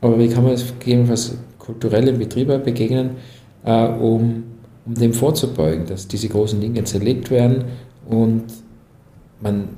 Aber 0.00 0.18
wie 0.18 0.28
kann 0.28 0.44
man 0.44 0.52
es 0.52 0.66
gegebenenfalls 0.78 1.36
kulturell 1.58 2.08
im 2.08 2.18
Betrieb 2.18 2.48
begegnen, 2.64 3.12
äh, 3.64 3.86
um, 3.86 4.44
um 4.90 4.96
dem 4.96 5.12
vorzubeugen, 5.12 5.86
dass 5.86 6.08
diese 6.08 6.28
großen 6.28 6.60
Dinge 6.60 6.82
zerlegt 6.82 7.30
werden 7.30 7.64
und 8.08 8.44
man 9.40 9.68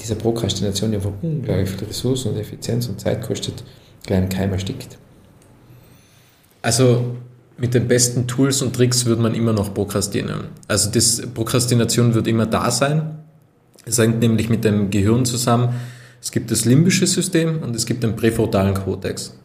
dieser 0.00 0.14
Prokrastination, 0.14 0.90
die 0.90 0.96
einfach 0.96 1.12
unglaublich 1.22 1.70
viel 1.70 1.88
Ressourcen 1.88 2.32
und 2.32 2.38
Effizienz 2.38 2.86
und 2.86 3.00
Zeit 3.00 3.22
kostet, 3.22 3.64
gleich 4.06 4.22
im 4.22 4.28
Keim 4.28 4.52
erstickt. 4.52 4.96
Also 6.62 7.16
mit 7.58 7.74
den 7.74 7.88
besten 7.88 8.28
Tools 8.28 8.62
und 8.62 8.74
Tricks 8.74 9.04
würde 9.06 9.22
man 9.22 9.34
immer 9.34 9.52
noch 9.52 9.74
prokrastinieren. 9.74 10.44
Also 10.68 10.90
das 10.90 11.20
Prokrastination 11.34 12.14
wird 12.14 12.28
immer 12.28 12.46
da 12.46 12.70
sein. 12.70 13.18
Es 13.84 13.98
hängt 13.98 14.20
nämlich 14.20 14.48
mit 14.48 14.64
dem 14.64 14.90
Gehirn 14.90 15.24
zusammen. 15.24 15.74
Es 16.20 16.30
gibt 16.30 16.52
das 16.52 16.64
limbische 16.64 17.08
System 17.08 17.60
und 17.62 17.74
es 17.74 17.86
gibt 17.86 18.04
den 18.04 18.14
präfrontalen 18.14 18.74
Kortex. 18.74 19.36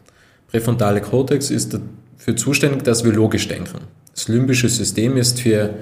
Präfrontale 0.48 1.00
Kortex 1.00 1.50
ist 1.50 1.74
dafür 1.74 2.36
zuständig, 2.36 2.84
dass 2.84 3.04
wir 3.04 3.12
logisch 3.12 3.48
denken. 3.48 3.78
Das 4.18 4.26
limbische 4.26 4.68
System 4.68 5.16
ist 5.16 5.40
für 5.40 5.74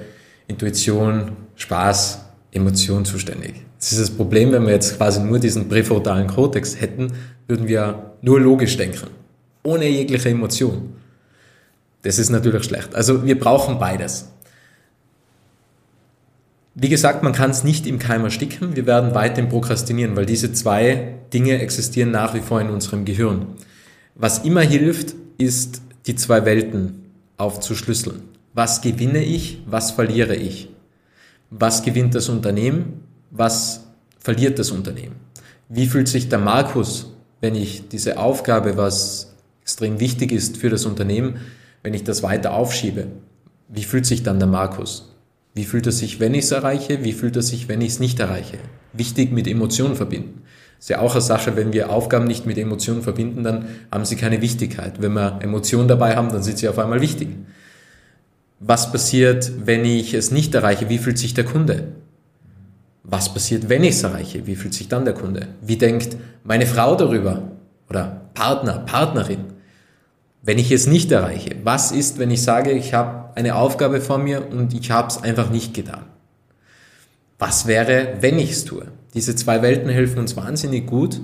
Intuition, 0.47 1.31
Spaß, 1.55 2.19
Emotion 2.51 3.03
zuständig. 3.03 3.55
Das 3.79 3.91
ist 3.93 3.99
das 3.99 4.11
Problem, 4.11 4.51
wenn 4.51 4.63
wir 4.63 4.73
jetzt 4.73 4.95
quasi 4.97 5.21
nur 5.21 5.39
diesen 5.39 5.67
präfrontalen 5.67 6.27
Kortex 6.27 6.79
hätten, 6.79 7.13
würden 7.47 7.67
wir 7.67 8.11
nur 8.21 8.39
logisch 8.39 8.77
denken, 8.77 9.07
ohne 9.63 9.87
jegliche 9.87 10.29
Emotion. 10.29 10.93
Das 12.03 12.19
ist 12.19 12.29
natürlich 12.29 12.63
schlecht. 12.65 12.93
Also 12.93 13.25
wir 13.25 13.39
brauchen 13.39 13.79
beides. 13.79 14.29
Wie 16.75 16.89
gesagt, 16.89 17.23
man 17.23 17.33
kann 17.33 17.49
es 17.49 17.63
nicht 17.63 17.87
im 17.87 17.97
Keim 17.97 18.23
ersticken. 18.23 18.75
Wir 18.75 18.85
werden 18.85 19.15
weiterhin 19.15 19.49
prokrastinieren, 19.49 20.15
weil 20.15 20.27
diese 20.27 20.53
zwei 20.53 21.15
Dinge 21.33 21.59
existieren 21.59 22.11
nach 22.11 22.35
wie 22.35 22.41
vor 22.41 22.61
in 22.61 22.69
unserem 22.69 23.03
Gehirn. 23.03 23.47
Was 24.13 24.45
immer 24.45 24.61
hilft, 24.61 25.15
ist 25.39 25.81
die 26.05 26.15
zwei 26.15 26.45
Welten 26.45 27.06
aufzuschlüsseln. 27.37 28.21
Was 28.53 28.81
gewinne 28.81 29.23
ich? 29.23 29.61
Was 29.67 29.91
verliere 29.91 30.35
ich? 30.35 30.69
Was 31.49 31.83
gewinnt 31.83 32.15
das 32.15 32.29
Unternehmen? 32.29 33.03
Was 33.31 33.85
verliert 34.19 34.59
das 34.59 34.71
Unternehmen? 34.71 35.15
Wie 35.69 35.85
fühlt 35.85 36.07
sich 36.07 36.29
der 36.29 36.39
Markus, 36.39 37.13
wenn 37.41 37.55
ich 37.55 37.87
diese 37.89 38.17
Aufgabe, 38.17 38.77
was 38.77 39.35
extrem 39.61 39.99
wichtig 39.99 40.31
ist 40.31 40.57
für 40.57 40.69
das 40.69 40.85
Unternehmen, 40.85 41.37
wenn 41.83 41.93
ich 41.93 42.03
das 42.03 42.23
weiter 42.23 42.53
aufschiebe, 42.53 43.07
wie 43.69 43.83
fühlt 43.83 44.05
sich 44.05 44.23
dann 44.23 44.39
der 44.39 44.47
Markus? 44.47 45.13
Wie 45.53 45.65
fühlt 45.65 45.85
er 45.85 45.91
sich, 45.91 46.19
wenn 46.19 46.33
ich 46.33 46.45
es 46.45 46.51
erreiche? 46.51 47.03
Wie 47.03 47.13
fühlt 47.13 47.35
er 47.35 47.41
sich, 47.41 47.67
wenn 47.67 47.81
ich 47.81 47.93
es 47.93 47.99
nicht 47.99 48.19
erreiche? 48.19 48.59
Wichtig 48.93 49.31
mit 49.31 49.47
Emotionen 49.47 49.95
verbinden. 49.95 50.43
Ist 50.79 50.89
ja 50.89 50.99
auch 50.99 51.13
eine 51.13 51.21
Sache, 51.21 51.55
wenn 51.55 51.73
wir 51.73 51.89
Aufgaben 51.89 52.25
nicht 52.25 52.45
mit 52.45 52.57
Emotionen 52.57 53.01
verbinden, 53.01 53.43
dann 53.43 53.67
haben 53.91 54.05
sie 54.05 54.15
keine 54.15 54.41
Wichtigkeit. 54.41 55.01
Wenn 55.01 55.13
wir 55.13 55.39
Emotionen 55.41 55.87
dabei 55.87 56.15
haben, 56.15 56.29
dann 56.29 56.43
sind 56.43 56.57
sie 56.57 56.69
auf 56.69 56.79
einmal 56.79 57.01
wichtig. 57.01 57.29
Was 58.59 58.91
passiert, 58.91 59.51
wenn 59.65 59.85
ich 59.85 60.13
es 60.13 60.31
nicht 60.31 60.53
erreiche? 60.55 60.89
Wie 60.89 60.97
fühlt 60.97 61.17
sich 61.17 61.33
der 61.33 61.45
Kunde? 61.45 61.89
Was 63.03 63.33
passiert, 63.33 63.69
wenn 63.69 63.83
ich 63.83 63.91
es 63.91 64.03
erreiche? 64.03 64.45
Wie 64.47 64.55
fühlt 64.55 64.73
sich 64.73 64.87
dann 64.87 65.05
der 65.05 65.13
Kunde? 65.13 65.47
Wie 65.61 65.77
denkt 65.77 66.17
meine 66.43 66.65
Frau 66.65 66.95
darüber? 66.95 67.51
Oder 67.89 68.29
Partner, 68.33 68.79
Partnerin? 68.79 69.57
wenn 70.47 70.59
ich 70.59 70.71
es 70.71 70.87
nicht 70.87 71.11
erreiche? 71.11 71.57
Was 71.65 71.91
ist, 71.91 72.19
wenn 72.19 72.31
ich 72.31 72.41
sage, 72.41 72.71
ich 72.71 72.93
habe 72.93 73.35
eine 73.35 73.55
Aufgabe 73.55 73.99
vor 73.99 74.17
mir 74.17 74.49
und 74.49 74.73
ich 74.73 74.91
habe 74.91 75.09
es 75.09 75.21
einfach 75.21 75.49
nicht 75.49 75.73
getan? 75.73 76.05
Was 77.37 77.67
wäre, 77.67 78.13
wenn 78.21 78.39
ich 78.39 78.51
es 78.51 78.63
tue? 78.63 78.87
Diese 79.17 79.35
zwei 79.35 79.63
Welten 79.63 79.89
helfen 79.89 80.19
uns 80.19 80.37
wahnsinnig 80.37 80.85
gut, 80.85 81.21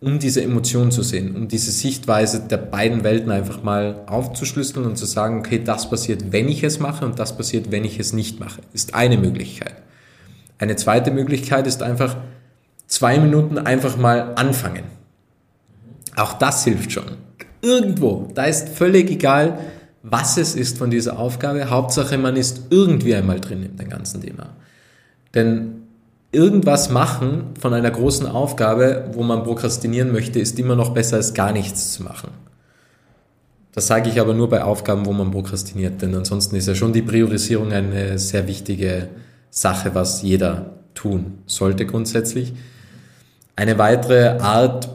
um 0.00 0.18
diese 0.18 0.42
Emotion 0.42 0.90
zu 0.90 1.02
sehen, 1.02 1.36
um 1.36 1.46
diese 1.46 1.70
Sichtweise 1.70 2.40
der 2.40 2.56
beiden 2.56 3.04
Welten 3.04 3.30
einfach 3.30 3.62
mal 3.62 4.02
aufzuschlüsseln 4.06 4.86
und 4.86 4.96
zu 4.96 5.04
sagen, 5.04 5.40
okay, 5.40 5.60
das 5.62 5.90
passiert, 5.90 6.32
wenn 6.32 6.48
ich 6.48 6.64
es 6.64 6.80
mache 6.80 7.04
und 7.04 7.18
das 7.18 7.36
passiert, 7.36 7.70
wenn 7.70 7.84
ich 7.84 8.00
es 8.00 8.14
nicht 8.14 8.40
mache, 8.40 8.62
ist 8.72 8.94
eine 8.94 9.18
Möglichkeit. 9.18 9.74
Eine 10.56 10.76
zweite 10.76 11.10
Möglichkeit 11.10 11.66
ist 11.66 11.82
einfach 11.82 12.16
zwei 12.86 13.18
Minuten 13.18 13.58
einfach 13.58 13.98
mal 13.98 14.32
anfangen. 14.36 14.84
Auch 16.16 16.32
das 16.32 16.64
hilft 16.64 16.92
schon. 16.92 17.18
Irgendwo. 17.60 18.30
Da 18.34 18.44
ist 18.44 18.70
völlig 18.70 19.10
egal, 19.10 19.58
was 20.02 20.38
es 20.38 20.54
ist 20.54 20.78
von 20.78 20.90
dieser 20.90 21.18
Aufgabe. 21.18 21.68
Hauptsache, 21.68 22.16
man 22.16 22.36
ist 22.36 22.68
irgendwie 22.70 23.14
einmal 23.14 23.38
drin 23.38 23.62
in 23.64 23.76
dem 23.76 23.90
ganzen 23.90 24.22
Thema. 24.22 24.56
Denn 25.34 25.82
irgendwas 26.32 26.90
machen 26.90 27.54
von 27.60 27.72
einer 27.72 27.90
großen 27.90 28.26
Aufgabe, 28.26 29.10
wo 29.12 29.22
man 29.22 29.44
prokrastinieren 29.44 30.12
möchte, 30.12 30.38
ist 30.38 30.58
immer 30.58 30.76
noch 30.76 30.90
besser 30.90 31.16
als 31.16 31.34
gar 31.34 31.52
nichts 31.52 31.92
zu 31.92 32.02
machen. 32.02 32.30
Das 33.72 33.86
sage 33.86 34.08
ich 34.08 34.20
aber 34.20 34.32
nur 34.32 34.48
bei 34.48 34.64
Aufgaben, 34.64 35.04
wo 35.04 35.12
man 35.12 35.30
prokrastiniert, 35.30 36.00
denn 36.00 36.14
ansonsten 36.14 36.56
ist 36.56 36.66
ja 36.66 36.74
schon 36.74 36.92
die 36.92 37.02
Priorisierung 37.02 37.72
eine 37.72 38.18
sehr 38.18 38.46
wichtige 38.46 39.08
Sache, 39.50 39.94
was 39.94 40.22
jeder 40.22 40.76
tun 40.94 41.38
sollte 41.46 41.84
grundsätzlich. 41.84 42.54
Eine 43.54 43.78
weitere 43.78 44.38
Art, 44.38 44.88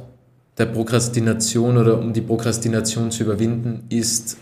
der 0.58 0.66
Prokrastination 0.66 1.78
oder 1.78 2.00
um 2.00 2.14
die 2.14 2.22
Prokrastination 2.22 3.12
zu 3.12 3.24
überwinden, 3.24 3.84
ist, 3.90 4.38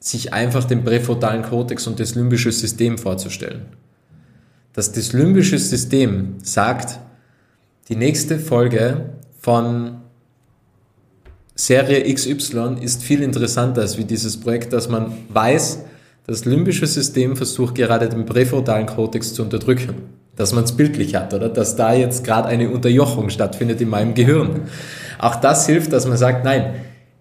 sich 0.00 0.32
einfach 0.32 0.64
den 0.64 0.82
präfrontalen 0.82 1.42
Kortex 1.42 1.86
und 1.86 2.00
das 2.00 2.14
limbische 2.14 2.50
System 2.50 2.98
vorzustellen. 2.98 3.66
Dass 4.72 4.92
das 4.92 5.12
limbische 5.12 5.58
System 5.58 6.36
sagt, 6.42 6.98
die 7.88 7.96
nächste 7.96 8.38
Folge 8.38 9.10
von 9.38 9.98
Serie 11.54 12.12
XY 12.12 12.76
ist 12.80 13.02
viel 13.02 13.22
interessanter 13.22 13.82
als 13.82 13.98
wie 13.98 14.04
dieses 14.04 14.40
Projekt, 14.40 14.72
dass 14.72 14.88
man 14.88 15.12
weiß, 15.28 15.80
das 16.26 16.44
limbische 16.44 16.86
System 16.86 17.36
versucht 17.36 17.74
gerade 17.74 18.08
den 18.08 18.24
präfrontalen 18.24 18.86
Kortex 18.86 19.34
zu 19.34 19.42
unterdrücken. 19.42 19.94
Dass 20.36 20.54
man 20.54 20.64
es 20.64 20.72
bildlich 20.72 21.14
hat, 21.14 21.34
oder? 21.34 21.50
Dass 21.50 21.76
da 21.76 21.92
jetzt 21.92 22.24
gerade 22.24 22.48
eine 22.48 22.70
Unterjochung 22.70 23.28
stattfindet 23.28 23.82
in 23.82 23.90
meinem 23.90 24.14
Gehirn. 24.14 24.62
Auch 25.18 25.36
das 25.36 25.66
hilft, 25.66 25.92
dass 25.92 26.06
man 26.06 26.16
sagt, 26.16 26.44
nein, 26.44 26.74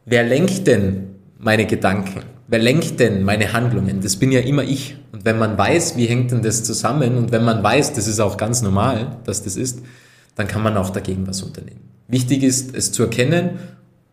wer 0.05 0.24
lenkt 0.24 0.65
denn 0.65 1.15
meine 1.38 1.65
Gedanken? 1.65 2.22
Wer 2.51 2.60
lenkt 2.60 3.00
denn 3.00 3.24
meine 3.24 3.53
Handlungen? 3.53 4.01
Das 4.01 4.17
bin 4.17 4.29
ja 4.29 4.41
immer 4.41 4.63
ich. 4.63 4.98
Und 5.13 5.24
wenn 5.24 5.39
man 5.39 5.58
weiß, 5.58 5.96
wie 5.96 6.05
hängt 6.05 6.31
denn 6.31 6.41
das 6.41 6.65
zusammen 6.65 7.15
und 7.15 7.31
wenn 7.31 7.46
man 7.46 7.63
weiß, 7.63 7.93
das 7.93 8.10
ist 8.10 8.20
auch 8.20 8.36
ganz 8.36 8.62
normal, 8.62 9.15
dass 9.24 9.41
das 9.41 9.55
ist, 9.55 9.79
dann 10.36 10.50
kann 10.50 10.62
man 10.62 10.75
auch 10.75 10.89
dagegen 10.89 11.25
was 11.27 11.43
unternehmen. 11.43 11.79
Wichtig 12.10 12.43
ist, 12.43 12.75
es 12.75 12.91
zu 12.91 13.03
erkennen 13.03 13.51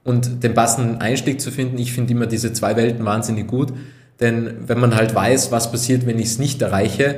und 0.05 0.45
den 0.45 0.55
passenden 0.55 1.01
Einstieg 1.01 1.41
zu 1.41 1.51
finden. 1.51 1.79
Ich 1.79 1.93
finde 1.93 2.13
immer 2.13 2.27
diese 2.27 2.53
zwei 2.53 2.77
Welten 2.77 3.05
wahnsinnig 3.05 3.49
gut, 3.49 3.73
denn 4.21 4.69
wenn 4.69 4.79
man 4.79 4.95
halt 4.95 5.17
weiß, 5.17 5.51
was 5.51 5.73
passiert, 5.73 6.07
wenn 6.07 6.21
ich 6.21 6.27
es 6.27 6.39
nicht 6.39 6.63
erreiche 6.63 7.17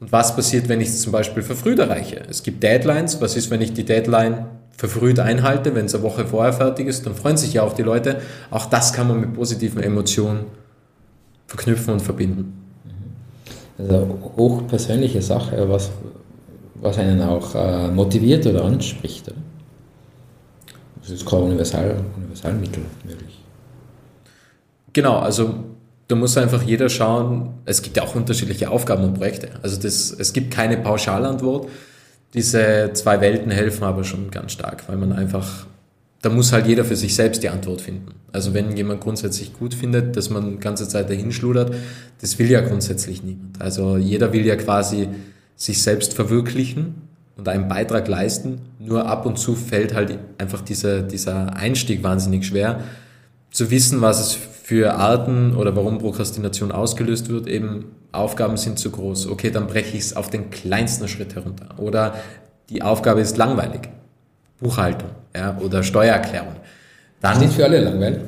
und 0.00 0.12
was 0.12 0.36
passiert, 0.36 0.68
wenn 0.68 0.82
ich 0.82 0.88
es 0.88 1.00
zum 1.00 1.12
Beispiel 1.12 1.42
verfrüht 1.42 1.78
erreiche. 1.78 2.20
Es 2.28 2.42
gibt 2.42 2.62
Deadlines. 2.62 3.22
Was 3.22 3.36
ist, 3.36 3.50
wenn 3.50 3.62
ich 3.62 3.72
die 3.72 3.86
Deadline 3.86 4.44
verfrüht 4.76 5.18
einhalte, 5.18 5.74
wenn 5.74 5.86
es 5.86 5.94
eine 5.94 6.04
Woche 6.04 6.26
vorher 6.26 6.52
fertig 6.52 6.88
ist, 6.88 7.06
dann 7.06 7.14
freuen 7.14 7.38
sich 7.38 7.54
ja 7.54 7.62
auch 7.62 7.72
die 7.72 7.82
Leute. 7.82 8.20
Auch 8.50 8.66
das 8.66 8.92
kann 8.92 9.08
man 9.08 9.18
mit 9.18 9.32
positiven 9.32 9.82
Emotionen 9.82 10.44
verknüpfen 11.48 11.94
und 11.94 12.00
verbinden. 12.00 12.54
Also 13.78 14.18
hochpersönliche 14.36 15.22
Sache, 15.22 15.68
was, 15.68 15.90
was 16.76 16.98
einen 16.98 17.20
auch 17.22 17.54
äh, 17.54 17.88
motiviert 17.88 18.46
oder 18.46 18.64
anspricht. 18.64 19.28
Oder? 19.28 19.36
Das 21.00 21.10
ist 21.10 21.26
kein 21.26 21.40
Universal, 21.40 21.96
Universalmittel 22.16 22.82
möglich. 23.04 23.40
Genau, 24.92 25.18
also 25.18 25.54
da 26.08 26.16
muss 26.16 26.36
einfach 26.36 26.62
jeder 26.62 26.88
schauen, 26.88 27.54
es 27.64 27.82
gibt 27.82 27.96
ja 27.96 28.02
auch 28.02 28.14
unterschiedliche 28.14 28.70
Aufgaben 28.70 29.04
und 29.04 29.14
Projekte. 29.14 29.50
Also 29.62 29.80
das, 29.80 30.10
es 30.10 30.32
gibt 30.32 30.52
keine 30.52 30.76
Pauschalantwort. 30.76 31.68
Diese 32.34 32.90
zwei 32.94 33.20
Welten 33.20 33.50
helfen 33.50 33.84
aber 33.84 34.04
schon 34.04 34.30
ganz 34.30 34.52
stark, 34.52 34.88
weil 34.88 34.96
man 34.96 35.12
einfach, 35.12 35.66
da 36.22 36.30
muss 36.30 36.52
halt 36.52 36.66
jeder 36.66 36.84
für 36.84 36.96
sich 36.96 37.14
selbst 37.14 37.42
die 37.42 37.48
Antwort 37.48 37.80
finden. 37.80 38.12
Also 38.32 38.52
wenn 38.52 38.76
jemand 38.76 39.00
grundsätzlich 39.00 39.52
gut 39.52 39.74
findet, 39.74 40.16
dass 40.16 40.30
man 40.30 40.52
die 40.52 40.58
ganze 40.58 40.88
Zeit 40.88 41.08
dahin 41.08 41.30
schludert, 41.30 41.72
das 42.20 42.38
will 42.38 42.50
ja 42.50 42.60
grundsätzlich 42.60 43.22
niemand. 43.22 43.60
Also 43.60 43.96
jeder 43.96 44.32
will 44.32 44.44
ja 44.44 44.56
quasi 44.56 45.08
sich 45.54 45.82
selbst 45.82 46.14
verwirklichen 46.14 46.94
und 47.36 47.48
einen 47.48 47.68
Beitrag 47.68 48.08
leisten. 48.08 48.60
Nur 48.80 49.06
ab 49.06 49.26
und 49.26 49.38
zu 49.38 49.54
fällt 49.54 49.94
halt 49.94 50.18
einfach 50.38 50.60
dieser, 50.60 51.02
dieser 51.02 51.56
Einstieg 51.56 52.02
wahnsinnig 52.02 52.46
schwer, 52.46 52.80
zu 53.50 53.70
wissen, 53.70 54.00
was 54.00 54.20
es 54.20 54.32
für 54.34 54.94
Arten 54.94 55.54
oder 55.54 55.74
warum 55.76 55.98
Prokrastination 55.98 56.72
ausgelöst 56.72 57.30
wird, 57.30 57.46
eben 57.46 57.86
Aufgaben 58.12 58.56
sind 58.56 58.78
zu 58.78 58.90
groß. 58.90 59.28
Okay, 59.28 59.50
dann 59.50 59.66
breche 59.66 59.96
ich 59.96 60.04
es 60.04 60.16
auf 60.16 60.30
den 60.30 60.50
kleinsten 60.50 61.08
Schritt 61.08 61.34
herunter. 61.34 61.78
Oder 61.78 62.14
die 62.68 62.82
Aufgabe 62.82 63.20
ist 63.20 63.36
langweilig. 63.36 63.88
Buchhaltung 64.60 65.10
ja, 65.34 65.56
oder 65.58 65.82
Steuererklärung. 65.82 66.56
Dann, 67.20 67.40
nicht 67.40 67.54
für 67.54 67.64
alle 67.64 67.80
langweilig. 67.80 68.20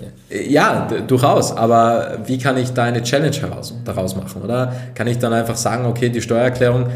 Ja, 0.48 0.88
durchaus. 1.06 1.56
Aber 1.56 2.18
wie 2.26 2.38
kann 2.38 2.56
ich 2.56 2.72
da 2.72 2.84
eine 2.84 3.02
Challenge 3.02 3.36
heraus, 3.36 3.74
daraus 3.84 4.16
machen? 4.16 4.42
Oder 4.42 4.72
kann 4.94 5.06
ich 5.06 5.18
dann 5.18 5.32
einfach 5.32 5.56
sagen, 5.56 5.86
okay, 5.86 6.08
die 6.08 6.20
Steuererklärung, 6.20 6.86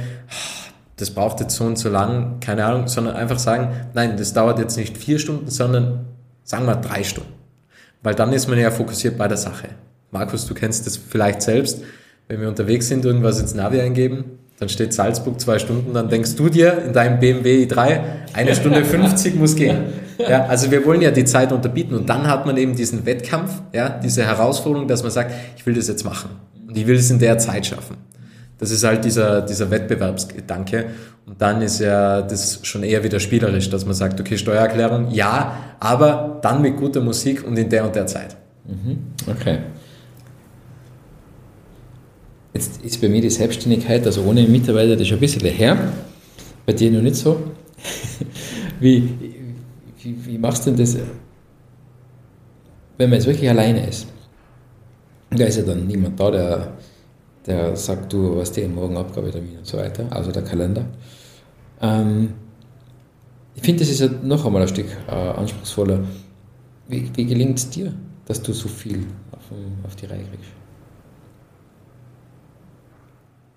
das 0.97 1.11
braucht 1.11 1.41
jetzt 1.41 1.57
so 1.57 1.65
und 1.65 1.77
so 1.77 1.89
lang, 1.89 2.39
keine 2.41 2.65
Ahnung, 2.65 2.87
sondern 2.87 3.17
einfach 3.17 3.39
sagen, 3.39 3.69
nein, 3.93 4.17
das 4.17 4.33
dauert 4.33 4.59
jetzt 4.59 4.77
nicht 4.77 4.97
vier 4.97 5.19
Stunden, 5.19 5.51
sondern 5.51 6.07
sagen 6.45 6.67
wir 6.67 6.77
drei 6.77 7.03
Stunden. 7.03 7.33
Weil 8.03 8.15
dann 8.15 8.33
ist 8.33 8.49
man 8.49 8.59
ja 8.59 8.71
fokussiert 8.71 9.19
bei 9.19 9.27
der 9.27 9.37
Sache. 9.37 9.69
Markus, 10.11 10.47
du 10.47 10.55
kennst 10.55 10.87
das 10.87 10.97
vielleicht 10.97 11.43
selbst. 11.43 11.83
Wenn 12.29 12.41
wir 12.41 12.49
unterwegs 12.49 12.89
sind, 12.89 13.05
irgendwas 13.05 13.41
ins 13.41 13.55
Navi 13.55 13.81
eingeben, 13.81 14.39
dann 14.59 14.69
steht 14.69 14.95
Salzburg 14.95 15.41
zwei 15.41 15.59
Stunden, 15.59 15.95
dann 15.95 16.09
denkst 16.09 16.37
du 16.37 16.49
dir 16.49 16.83
in 16.85 16.93
deinem 16.93 17.19
BMW 17.19 17.65
i3, 17.65 18.01
eine 18.33 18.55
Stunde 18.55 18.85
50 18.85 19.35
muss 19.35 19.57
gehen. 19.57 19.85
Ja, 20.19 20.47
also 20.47 20.71
wir 20.71 20.85
wollen 20.87 21.03
ja 21.03 21.11
die 21.11 21.25
Zeit 21.25 21.51
unterbieten 21.53 21.97
und 21.97 22.09
dann 22.09 22.29
hat 22.29 22.47
man 22.47 22.57
eben 22.57 22.77
diesen 22.77 23.05
Wettkampf, 23.05 23.51
ja, 23.73 23.89
diese 23.89 24.25
Herausforderung, 24.25 24.87
dass 24.87 25.03
man 25.03 25.11
sagt, 25.11 25.33
ich 25.57 25.67
will 25.67 25.75
das 25.75 25.89
jetzt 25.89 26.05
machen 26.05 26.31
und 26.69 26.77
ich 26.77 26.87
will 26.87 26.97
es 26.97 27.11
in 27.11 27.19
der 27.19 27.39
Zeit 27.39 27.67
schaffen. 27.67 27.97
Das 28.59 28.71
ist 28.71 28.85
halt 28.85 29.05
dieser, 29.05 29.43
dieser 29.43 29.71
Wettbewerbsgedanke. 29.71 30.87
Und 31.27 31.43
dann 31.43 31.61
ist 31.61 31.81
ja 31.81 32.23
das 32.23 32.61
schon 32.63 32.85
eher 32.85 33.03
wieder 33.03 33.19
spielerisch, 33.19 33.69
dass 33.69 33.85
man 33.85 33.95
sagt, 33.95 34.21
okay, 34.21 34.39
Steuererklärung, 34.39 35.11
ja, 35.11 35.57
aber 35.81 36.39
dann 36.43 36.63
mit 36.63 36.77
guter 36.77 37.01
Musik 37.01 37.45
und 37.45 37.59
in 37.59 37.69
der 37.69 37.85
und 37.85 37.97
der 37.97 38.07
Zeit. 38.07 38.37
Mhm. 38.67 38.99
Okay. 39.27 39.59
Jetzt 42.55 42.83
ist 42.83 43.01
bei 43.01 43.09
mir 43.09 43.21
die 43.21 43.31
Selbstständigkeit, 43.31 44.07
also 44.07 44.23
ohne 44.23 44.47
Mitarbeiter, 44.47 44.97
das 44.97 45.07
ist 45.07 45.13
ein 45.13 45.21
bisschen 45.21 45.45
her. 45.45 45.93
Bei 46.65 46.73
dir 46.73 46.91
noch 46.91 47.03
nicht 47.03 47.17
so. 47.17 47.41
wie, 48.81 49.13
wie, 49.99 50.27
wie 50.27 50.39
machst 50.39 50.65
du 50.65 50.71
denn 50.71 50.79
das, 50.79 50.97
wenn 52.97 53.11
man 53.11 53.19
jetzt 53.19 53.27
wirklich 53.27 53.51
alleine 53.51 53.87
ist? 53.87 54.07
Da 55.31 55.45
ist 55.45 55.57
ja 55.57 55.65
dann 55.65 55.87
niemand 55.87 56.19
da, 56.19 56.31
der 56.31 56.73
der 57.47 57.77
sagt, 57.77 58.13
du, 58.13 58.37
was 58.37 58.53
dir 58.53 58.69
morgen 58.69 58.97
Abgabetermin 58.97 59.59
und 59.59 59.67
so 59.67 59.77
weiter, 59.77 60.07
also 60.11 60.31
der 60.31 60.43
Kalender. 60.43 60.87
Ähm, 61.81 62.33
ich 63.55 63.63
finde, 63.63 63.81
das 63.81 63.91
ist 63.91 64.01
ja 64.01 64.09
noch 64.23 64.45
einmal 64.45 64.63
ein 64.63 64.69
Stück 64.69 64.87
äh, 65.07 65.13
anspruchsvoller. 65.13 66.01
Wie, 66.89 67.11
wie 67.15 67.25
gelingt 67.27 67.59
es 67.59 67.71
dir, 67.71 67.93
dass 68.27 68.43
du 68.43 68.53
so 68.53 68.69
viel 68.69 69.07
auf, 69.33 69.43
auf 69.85 69.97
die 69.97 70.07
Reihe 70.07 70.25
kriegst? 70.25 70.64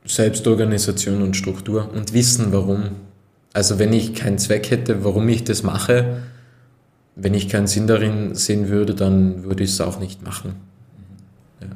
Selbstorganisation 0.08 1.22
und 1.22 1.36
Struktur 1.36 1.90
und 1.94 2.14
Wissen, 2.14 2.54
warum. 2.54 2.92
Also 3.54 3.78
wenn 3.78 3.94
ich 3.94 4.16
keinen 4.16 4.38
Zweck 4.38 4.72
hätte, 4.72 5.04
warum 5.04 5.28
ich 5.30 5.44
das 5.44 5.64
mache, 5.64 6.24
wenn 7.16 7.34
ich 7.34 7.50
keinen 7.50 7.68
Sinn 7.68 7.88
darin 7.88 8.36
sehen 8.36 8.70
würde, 8.70 8.94
dann 8.96 9.44
würde 9.44 9.64
ich 9.64 9.72
es 9.72 9.82
auch 9.82 10.00
nicht 10.00 10.24
machen. 10.24 10.56
Ja. 11.62 11.68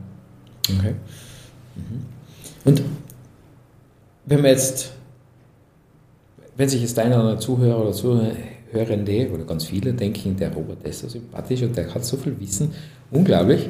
Okay. 0.77 0.95
Mhm. 1.75 2.05
Und 2.63 2.81
wenn 4.25 4.41
man 4.41 4.51
jetzt, 4.51 4.91
wenn 6.55 6.69
sich 6.69 6.81
jetzt 6.81 6.97
einer 6.99 7.39
Zuhörer 7.39 7.81
oder 7.81 7.91
Zuhörende 7.91 9.31
oder 9.33 9.43
ganz 9.43 9.65
viele 9.65 9.93
denken, 9.93 10.37
der 10.37 10.53
Robert 10.53 10.83
ist 10.83 10.99
so 10.99 11.09
sympathisch 11.09 11.63
und 11.63 11.75
der 11.75 11.93
hat 11.93 12.05
so 12.05 12.17
viel 12.17 12.39
Wissen, 12.39 12.71
unglaublich, 13.09 13.67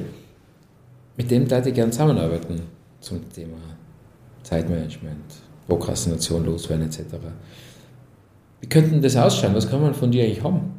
mit 1.17 1.31
dem 1.31 1.49
würde 1.49 1.69
ich 1.69 1.73
gerne 1.73 1.91
zusammenarbeiten 1.91 2.61
zum 2.99 3.27
Thema 3.33 3.57
Zeitmanagement, 4.43 5.33
Prokrastination, 5.67 6.45
Loswerden 6.45 6.85
etc. 6.85 6.99
Wie 8.61 8.67
könnte 8.67 8.99
das 8.99 9.15
ausschauen? 9.15 9.55
Was 9.55 9.69
kann 9.69 9.81
man 9.81 9.93
von 9.93 10.11
dir 10.11 10.23
eigentlich 10.23 10.43
haben? 10.43 10.73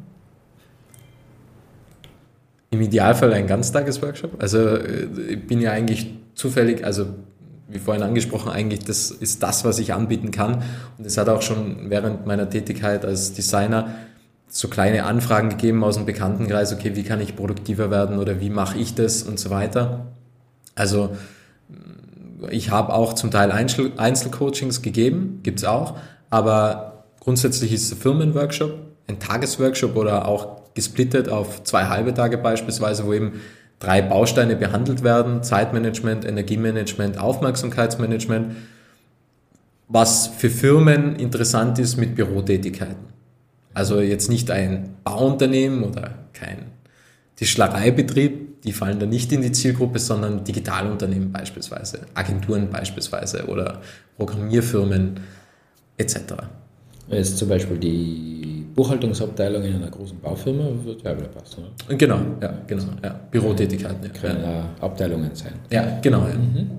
Im 2.71 2.81
Idealfall 2.81 3.33
ein 3.33 3.45
Ganztagesworkshop. 3.45 4.41
Also 4.41 4.59
äh, 4.77 5.07
ich 5.29 5.47
bin 5.47 5.61
ja 5.61 5.71
eigentlich 5.71 6.13
zufällig, 6.33 6.83
also 6.85 7.05
wie 7.67 7.79
vorhin 7.79 8.03
angesprochen, 8.03 8.51
eigentlich 8.51 8.81
das 8.81 9.11
ist 9.11 9.43
das, 9.43 9.65
was 9.65 9.79
ich 9.79 9.93
anbieten 9.93 10.31
kann. 10.31 10.63
Und 10.97 11.05
es 11.05 11.17
hat 11.17 11.29
auch 11.29 11.41
schon 11.41 11.89
während 11.89 12.25
meiner 12.25 12.49
Tätigkeit 12.49 13.05
als 13.05 13.33
Designer 13.33 13.93
so 14.47 14.67
kleine 14.67 15.05
Anfragen 15.05 15.49
gegeben 15.49 15.83
aus 15.83 15.95
dem 15.95 16.05
Bekanntenkreis, 16.05 16.73
okay, 16.73 16.95
wie 16.95 17.03
kann 17.03 17.19
ich 17.19 17.35
produktiver 17.35 17.89
werden 17.89 18.19
oder 18.19 18.39
wie 18.39 18.51
mache 18.51 18.77
ich 18.77 18.93
das 18.93 19.23
und 19.23 19.39
so 19.39 19.49
weiter. 19.49 20.07
Also 20.75 21.15
ich 22.49 22.69
habe 22.69 22.93
auch 22.93 23.13
zum 23.13 23.31
Teil 23.31 23.51
Einzel 23.51 23.91
Einzelcoachings 23.97 24.81
gegeben, 24.81 25.39
gibt 25.43 25.59
es 25.59 25.65
auch, 25.65 25.97
aber 26.29 27.05
grundsätzlich 27.19 27.73
ist 27.73 27.83
es 27.83 27.91
ein 27.93 27.97
Firmenworkshop, 27.97 28.77
ein 29.07 29.19
Tagesworkshop 29.19 29.95
oder 29.95 30.27
auch 30.27 30.73
gesplittet 30.73 31.29
auf 31.29 31.63
zwei 31.63 31.85
halbe 31.85 32.13
Tage 32.13 32.37
beispielsweise, 32.37 33.05
wo 33.05 33.13
eben 33.13 33.33
drei 33.79 34.01
Bausteine 34.01 34.55
behandelt 34.55 35.03
werden. 35.03 35.43
Zeitmanagement, 35.43 36.25
Energiemanagement, 36.25 37.17
Aufmerksamkeitsmanagement. 37.17 38.55
Was 39.87 40.27
für 40.27 40.49
Firmen 40.49 41.15
interessant 41.17 41.77
ist 41.79 41.97
mit 41.97 42.15
Bürotätigkeiten. 42.15 43.13
Also 43.73 43.99
jetzt 43.99 44.29
nicht 44.29 44.49
ein 44.49 44.95
Bauunternehmen 45.03 45.83
oder 45.83 46.15
kein 46.33 46.71
Tischlereibetrieb, 47.43 48.61
die 48.61 48.71
fallen 48.71 48.99
da 48.99 49.05
nicht 49.05 49.29
in 49.33 49.41
die 49.41 49.51
Zielgruppe, 49.51 49.99
sondern 49.99 50.45
Digitalunternehmen 50.45 51.33
beispielsweise, 51.33 51.99
Agenturen 52.13 52.69
beispielsweise 52.69 53.47
oder 53.47 53.81
Programmierfirmen 54.15 55.19
etc. 55.97 56.15
Jetzt 57.09 57.37
zum 57.37 57.49
Beispiel 57.49 57.77
die 57.77 58.65
Buchhaltungsabteilung 58.73 59.61
in 59.63 59.75
einer 59.75 59.89
großen 59.89 60.17
Baufirma 60.21 60.69
wird 60.85 61.01
ja 61.01 61.17
wieder 61.17 61.27
passen. 61.27 61.65
Oder? 61.85 61.97
Genau, 61.97 62.19
ja, 62.41 62.53
genau. 62.65 62.83
Ja. 63.03 63.19
Bürotätigkeiten. 63.29 64.03
Ja. 64.05 64.21
Können 64.21 64.41
ja. 64.41 64.69
Abteilungen 64.79 65.31
sein. 65.33 65.53
Ja, 65.69 65.99
genau. 66.01 66.25
Ja. 66.25 66.35
Mhm. 66.35 66.55
mhm. 66.55 66.69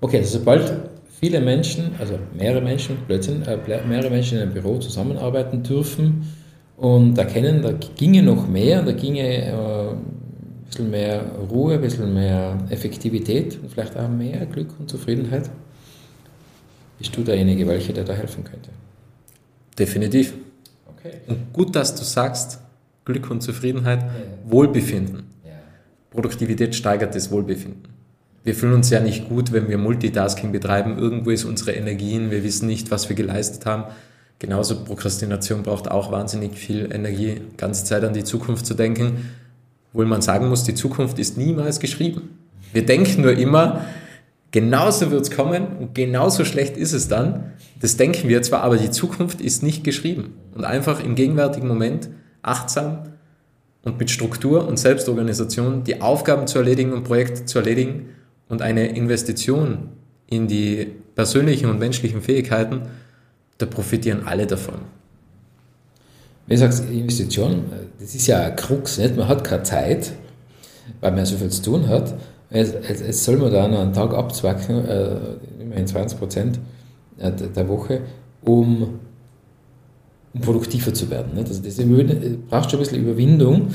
Okay, 0.00 0.18
also 0.18 0.38
sobald 0.38 0.72
viele 1.20 1.40
Menschen, 1.40 1.92
also 2.00 2.18
mehrere 2.36 2.60
Menschen, 2.60 2.96
Blödsinn, 3.06 3.42
äh, 3.42 3.56
mehrere 3.86 4.10
Menschen 4.10 4.38
in 4.38 4.42
einem 4.42 4.52
Büro 4.52 4.78
zusammenarbeiten 4.78 5.62
dürfen 5.62 6.24
und 6.80 7.18
erkennen, 7.18 7.60
da 7.60 7.72
ginge 7.72 8.22
noch 8.22 8.48
mehr, 8.48 8.82
da 8.82 8.92
ginge 8.92 9.20
äh, 9.20 9.90
ein 9.90 10.64
bisschen 10.66 10.90
mehr 10.90 11.22
Ruhe, 11.50 11.74
ein 11.74 11.80
bisschen 11.82 12.14
mehr 12.14 12.56
Effektivität 12.70 13.58
und 13.62 13.70
vielleicht 13.70 13.98
auch 13.98 14.08
mehr 14.08 14.46
Glück 14.46 14.68
und 14.78 14.88
Zufriedenheit, 14.88 15.50
bist 16.98 17.14
du 17.14 17.22
derjenige, 17.22 17.66
welcher 17.66 17.92
dir 17.92 18.04
da 18.04 18.14
helfen 18.14 18.44
könnte? 18.44 18.70
Definitiv. 19.78 20.32
Okay. 20.86 21.18
Und 21.26 21.52
gut, 21.52 21.76
dass 21.76 21.94
du 21.94 22.02
sagst, 22.02 22.60
Glück 23.04 23.30
und 23.30 23.42
Zufriedenheit, 23.42 24.00
ja. 24.00 24.10
Wohlbefinden. 24.50 25.24
Ja. 25.44 25.52
Produktivität 26.10 26.74
steigert 26.74 27.14
das 27.14 27.30
Wohlbefinden. 27.30 27.82
Wir 28.42 28.54
fühlen 28.54 28.72
uns 28.72 28.88
ja 28.88 29.00
nicht 29.00 29.28
gut, 29.28 29.52
wenn 29.52 29.68
wir 29.68 29.76
Multitasking 29.76 30.50
betreiben. 30.50 30.96
Irgendwo 30.96 31.28
ist 31.28 31.44
unsere 31.44 31.72
Energien, 31.72 32.30
wir 32.30 32.42
wissen 32.42 32.66
nicht, 32.66 32.90
was 32.90 33.10
wir 33.10 33.16
geleistet 33.16 33.66
haben. 33.66 33.84
Genauso 34.40 34.84
Prokrastination 34.84 35.62
braucht 35.62 35.88
auch 35.88 36.10
wahnsinnig 36.10 36.58
viel 36.58 36.90
Energie, 36.92 37.40
ganze 37.56 37.84
Zeit 37.84 38.02
an 38.02 38.12
die 38.12 38.24
Zukunft 38.24 38.66
zu 38.66 38.74
denken. 38.74 39.30
Obwohl 39.92 40.06
man 40.06 40.22
sagen 40.22 40.48
muss, 40.48 40.64
die 40.64 40.74
Zukunft 40.74 41.20
ist 41.20 41.38
niemals 41.38 41.78
geschrieben. 41.78 42.36
Wir 42.72 42.84
denken 42.84 43.22
nur 43.22 43.32
immer, 43.32 43.84
Genauso 44.52 45.12
wird 45.12 45.22
es 45.22 45.30
kommen 45.30 45.66
und 45.78 45.94
genauso 45.94 46.44
schlecht 46.44 46.76
ist 46.76 46.92
es 46.92 47.06
dann. 47.06 47.52
Das 47.80 47.96
denken 47.96 48.28
wir 48.28 48.42
zwar, 48.42 48.62
aber 48.62 48.76
die 48.76 48.90
Zukunft 48.90 49.40
ist 49.40 49.62
nicht 49.62 49.84
geschrieben. 49.84 50.34
Und 50.54 50.64
einfach 50.64 51.02
im 51.02 51.14
gegenwärtigen 51.14 51.68
Moment 51.68 52.08
achtsam 52.42 53.04
und 53.82 53.98
mit 53.98 54.10
Struktur 54.10 54.66
und 54.66 54.78
Selbstorganisation 54.78 55.84
die 55.84 56.00
Aufgaben 56.00 56.48
zu 56.48 56.58
erledigen 56.58 56.92
und 56.92 57.04
Projekte 57.04 57.44
zu 57.44 57.58
erledigen 57.58 58.06
und 58.48 58.60
eine 58.60 58.88
Investition 58.88 59.90
in 60.26 60.48
die 60.48 60.88
persönlichen 61.14 61.70
und 61.70 61.78
menschlichen 61.78 62.20
Fähigkeiten, 62.20 62.82
da 63.60 63.66
profitieren 63.66 64.26
alle 64.26 64.46
davon. 64.46 64.76
Wenn 66.46 66.56
du 66.56 66.60
sagst 66.62 66.88
Investition, 66.90 67.64
das 68.00 68.14
ist 68.14 68.26
ja 68.26 68.40
ein 68.40 68.56
Krux, 68.56 68.98
nicht? 68.98 69.16
man 69.16 69.28
hat 69.28 69.44
keine 69.44 69.62
Zeit, 69.62 70.12
weil 71.00 71.12
man 71.12 71.24
so 71.26 71.36
viel 71.36 71.50
zu 71.50 71.62
tun 71.62 71.88
hat. 71.88 72.14
Jetzt, 72.50 73.24
soll 73.24 73.36
man 73.36 73.52
da 73.52 73.64
einen 73.64 73.92
Tag 73.92 74.12
abzwacken, 74.12 74.84
äh, 74.84 75.16
immerhin 75.60 75.86
20 75.86 76.18
Prozent 76.18 76.58
äh, 77.18 77.30
der 77.30 77.68
Woche, 77.68 78.00
um, 78.42 78.98
um 80.34 80.40
produktiver 80.40 80.92
zu 80.92 81.08
werden. 81.10 81.34
Nicht? 81.34 81.46
Also 81.46 81.62
das 81.62 81.76
braucht 82.48 82.70
schon 82.70 82.80
ein 82.80 82.82
bisschen 82.82 83.02
Überwindung. 83.02 83.68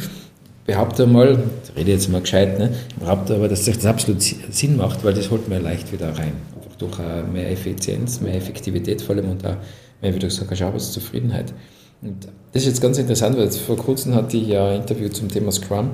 Behaupte 0.65 1.07
mal, 1.07 1.43
ich 1.63 1.75
rede 1.77 1.91
jetzt 1.91 2.09
mal 2.09 2.21
gescheit, 2.21 2.59
ne? 2.59 2.71
behaupte 2.99 3.35
aber, 3.35 3.47
dass 3.47 3.63
das 3.63 3.85
absolut 3.85 4.21
Sinn 4.21 4.75
macht, 4.75 5.05
weil 5.05 5.13
das 5.13 5.29
holt 5.29 5.47
man 5.47 5.63
leicht 5.63 5.93
wieder 5.93 6.09
rein. 6.17 6.33
Durch 6.77 6.97
mehr 7.31 7.51
Effizienz, 7.51 8.19
mehr 8.21 8.35
Effektivität 8.35 9.01
vor 9.01 9.15
allem 9.15 9.29
und 9.29 9.45
auch 9.45 9.55
mehr, 10.01 10.13
wie 10.13 10.19
du 10.19 10.27
gesagt 10.27 10.51
hast, 10.51 10.61
Arbeitszufriedenheit. 10.61 11.53
Und 12.01 12.27
das 12.51 12.63
ist 12.63 12.67
jetzt 12.67 12.81
ganz 12.81 12.97
interessant, 12.97 13.37
weil 13.37 13.49
vor 13.49 13.77
kurzem 13.77 14.13
hatte 14.13 14.37
ich 14.37 14.47
ja 14.47 14.69
ein 14.69 14.81
Interview 14.81 15.09
zum 15.09 15.29
Thema 15.29 15.51
Scrum 15.51 15.91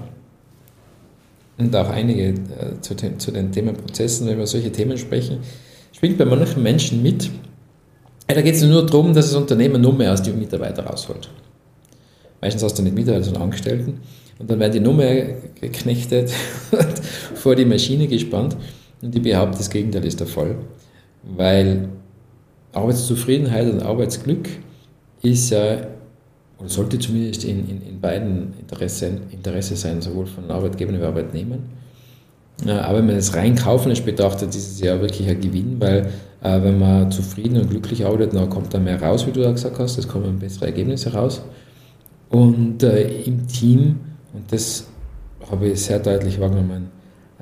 und 1.57 1.75
auch 1.75 1.89
einige 1.89 2.29
äh, 2.29 2.33
zu, 2.81 2.95
den, 2.95 3.19
zu 3.19 3.31
den 3.31 3.51
Themenprozessen, 3.51 4.27
wenn 4.27 4.37
wir 4.37 4.47
solche 4.47 4.71
Themen 4.71 4.97
sprechen, 4.97 5.39
schwingt 5.91 6.17
bei 6.17 6.25
manchen 6.25 6.63
Menschen 6.63 7.03
mit. 7.03 7.29
Da 8.27 8.41
geht 8.41 8.55
es 8.55 8.63
nur 8.63 8.85
darum, 8.85 9.13
dass 9.13 9.27
das 9.27 9.35
Unternehmen 9.35 9.81
nur 9.81 9.93
mehr 9.93 10.13
aus 10.13 10.21
den 10.21 10.39
Mitarbeitern 10.39 10.87
rausholt. 10.87 11.29
Meistens 12.39 12.63
hast 12.63 12.79
du 12.79 12.83
nicht 12.83 12.95
Mitarbeiter, 12.95 13.25
sondern 13.25 13.43
Angestellten. 13.43 13.99
Und 14.39 14.49
dann 14.49 14.59
werden 14.59 14.73
die 14.73 14.79
nur 14.79 14.93
mehr 14.93 15.35
geknechtet 15.59 16.31
vor 17.35 17.55
die 17.55 17.65
Maschine 17.65 18.07
gespannt. 18.07 18.57
Und 19.01 19.15
ich 19.15 19.21
behaupte, 19.21 19.57
das 19.57 19.69
Gegenteil 19.69 20.05
ist 20.05 20.19
der 20.19 20.27
Fall. 20.27 20.55
Weil 21.23 21.89
Arbeitszufriedenheit 22.73 23.71
und 23.71 23.81
Arbeitsglück 23.81 24.49
ist 25.21 25.49
ja 25.51 25.77
oder 26.61 26.69
sollte 26.69 26.99
zumindest 26.99 27.43
in, 27.43 27.67
in, 27.67 27.81
in 27.81 27.99
beiden 27.99 28.53
Interesse, 28.59 29.09
Interesse 29.31 29.75
sein, 29.75 30.01
sowohl 30.01 30.27
von 30.27 30.49
Arbeitgebern 30.49 30.99
wie 30.99 31.03
Arbeitnehmern. 31.03 31.63
Aber 32.67 32.99
wenn 32.99 33.07
man 33.07 33.15
das 33.15 33.35
rein 33.35 33.55
kaufmännisch 33.55 34.03
betrachtet, 34.03 34.49
ist 34.49 34.73
es 34.73 34.79
ja 34.79 35.01
wirklich 35.01 35.27
ein 35.27 35.41
Gewinn, 35.41 35.77
weil 35.79 36.11
äh, 36.43 36.61
wenn 36.61 36.77
man 36.77 37.11
zufrieden 37.11 37.57
und 37.57 37.71
glücklich 37.71 38.05
arbeitet, 38.05 38.35
dann 38.35 38.49
kommt 38.49 38.71
da 38.71 38.79
mehr 38.79 39.01
raus, 39.01 39.25
wie 39.25 39.31
du 39.31 39.41
da 39.41 39.51
gesagt 39.51 39.79
hast, 39.79 39.97
es 39.97 40.07
kommen 40.07 40.37
bessere 40.37 40.67
Ergebnisse 40.67 41.11
raus. 41.11 41.41
Und 42.29 42.83
äh, 42.83 43.23
im 43.23 43.47
Team, 43.47 43.99
und 44.33 44.51
das 44.51 44.85
habe 45.49 45.69
ich 45.69 45.81
sehr 45.81 45.97
deutlich 45.97 46.39
wahrgenommen, 46.39 46.89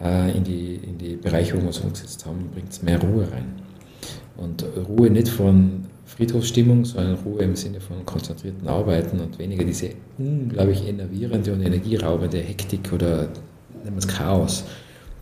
äh, 0.01 0.35
in, 0.35 0.43
die, 0.43 0.75
in 0.75 0.97
die 0.97 1.15
Bereiche, 1.15 1.57
wo 1.57 1.61
wir 1.61 1.69
es 1.69 1.79
umgesetzt 1.79 2.25
haben, 2.25 2.49
bringt 2.53 2.71
es 2.71 2.81
mehr 2.81 2.99
Ruhe 3.01 3.31
rein. 3.31 3.45
Und 4.37 4.65
Ruhe 4.87 5.09
nicht 5.09 5.27
von 5.27 5.85
Friedhofsstimmung, 6.05 6.85
sondern 6.85 7.15
Ruhe 7.15 7.43
im 7.43 7.55
Sinne 7.55 7.79
von 7.79 8.05
konzentrierten 8.05 8.67
Arbeiten 8.67 9.19
und 9.19 9.37
weniger 9.37 9.63
diese 9.63 9.91
unglaublich 10.17 10.87
enervierende 10.87 11.53
und 11.53 11.61
energieraubende 11.61 12.39
Hektik 12.39 12.91
oder 12.91 13.29
nennen 13.83 13.95
wir 13.95 13.97
es 13.97 14.07
Chaos. 14.07 14.63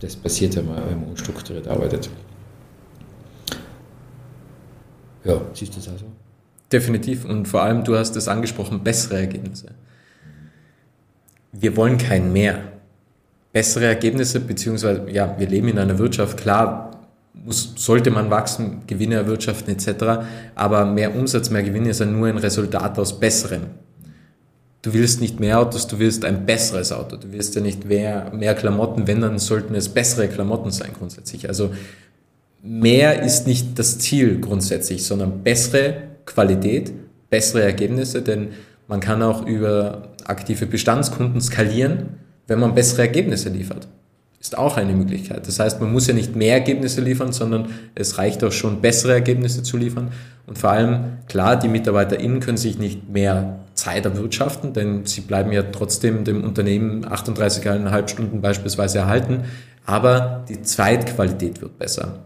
Das 0.00 0.16
passiert 0.16 0.54
ja 0.54 0.62
mal, 0.62 0.82
wenn 0.88 1.00
man 1.00 1.10
unstrukturiert 1.10 1.66
arbeitet. 1.68 2.08
Ja, 5.24 5.40
siehst 5.52 5.74
du 5.74 5.80
das 5.80 5.88
auch 5.88 5.98
so? 5.98 6.06
Definitiv. 6.70 7.24
Und 7.24 7.46
vor 7.46 7.62
allem, 7.62 7.84
du 7.84 7.96
hast 7.96 8.14
es 8.16 8.28
angesprochen, 8.28 8.82
bessere 8.82 9.18
Ergebnisse. 9.18 9.74
Wir 11.52 11.76
wollen 11.76 11.98
kein 11.98 12.32
mehr. 12.32 12.60
Bessere 13.52 13.86
Ergebnisse, 13.86 14.40
beziehungsweise, 14.40 15.06
ja, 15.10 15.34
wir 15.38 15.48
leben 15.48 15.68
in 15.68 15.78
einer 15.78 15.98
Wirtschaft, 15.98 16.36
klar, 16.36 16.88
muss, 17.32 17.72
sollte 17.76 18.10
man 18.10 18.30
wachsen, 18.30 18.82
Gewinne 18.86 19.16
erwirtschaften 19.16 19.72
etc. 19.72 20.26
Aber 20.54 20.84
mehr 20.84 21.14
Umsatz, 21.14 21.50
mehr 21.50 21.62
Gewinne 21.62 21.90
ist 21.90 22.00
ja 22.00 22.06
nur 22.06 22.28
ein 22.28 22.38
Resultat 22.38 22.98
aus 22.98 23.18
Besserem. 23.18 23.62
Du 24.82 24.92
willst 24.92 25.20
nicht 25.20 25.40
mehr 25.40 25.58
Autos, 25.58 25.86
du 25.86 25.98
willst 25.98 26.24
ein 26.24 26.46
besseres 26.46 26.92
Auto. 26.92 27.16
Du 27.16 27.32
willst 27.32 27.54
ja 27.54 27.60
nicht 27.60 27.86
mehr, 27.86 28.30
mehr 28.32 28.54
Klamotten, 28.54 29.06
wenn, 29.06 29.20
dann 29.20 29.38
sollten 29.38 29.74
es 29.74 29.88
bessere 29.88 30.28
Klamotten 30.28 30.70
sein 30.70 30.90
grundsätzlich. 30.96 31.48
Also 31.48 31.70
mehr 32.62 33.22
ist 33.22 33.46
nicht 33.46 33.78
das 33.78 33.98
Ziel 33.98 34.40
grundsätzlich, 34.40 35.04
sondern 35.04 35.42
bessere 35.42 36.02
Qualität, 36.26 36.92
bessere 37.30 37.62
Ergebnisse, 37.62 38.22
denn 38.22 38.48
man 38.86 39.00
kann 39.00 39.22
auch 39.22 39.46
über 39.46 40.08
aktive 40.24 40.66
Bestandskunden 40.66 41.40
skalieren, 41.40 42.10
wenn 42.48 42.58
man 42.58 42.74
bessere 42.74 43.02
Ergebnisse 43.02 43.48
liefert 43.48 43.86
ist 44.40 44.56
auch 44.56 44.76
eine 44.76 44.92
Möglichkeit. 44.92 45.46
Das 45.46 45.58
heißt, 45.58 45.80
man 45.80 45.92
muss 45.92 46.06
ja 46.06 46.14
nicht 46.14 46.36
mehr 46.36 46.54
Ergebnisse 46.54 47.00
liefern, 47.00 47.32
sondern 47.32 47.66
es 47.94 48.18
reicht 48.18 48.44
auch 48.44 48.52
schon, 48.52 48.80
bessere 48.80 49.12
Ergebnisse 49.12 49.62
zu 49.62 49.76
liefern. 49.76 50.10
Und 50.46 50.58
vor 50.58 50.70
allem, 50.70 51.18
klar, 51.28 51.56
die 51.56 51.68
MitarbeiterInnen 51.68 52.40
können 52.40 52.56
sich 52.56 52.78
nicht 52.78 53.08
mehr 53.08 53.58
Zeit 53.74 54.04
erwirtschaften, 54.04 54.72
denn 54.72 55.04
sie 55.06 55.22
bleiben 55.22 55.52
ja 55.52 55.62
trotzdem 55.64 56.24
dem 56.24 56.44
Unternehmen 56.44 57.04
38,5 57.04 58.08
Stunden 58.08 58.40
beispielsweise 58.40 58.98
erhalten, 58.98 59.44
aber 59.84 60.44
die 60.48 60.62
Zeitqualität 60.62 61.60
wird 61.60 61.78
besser. 61.78 62.20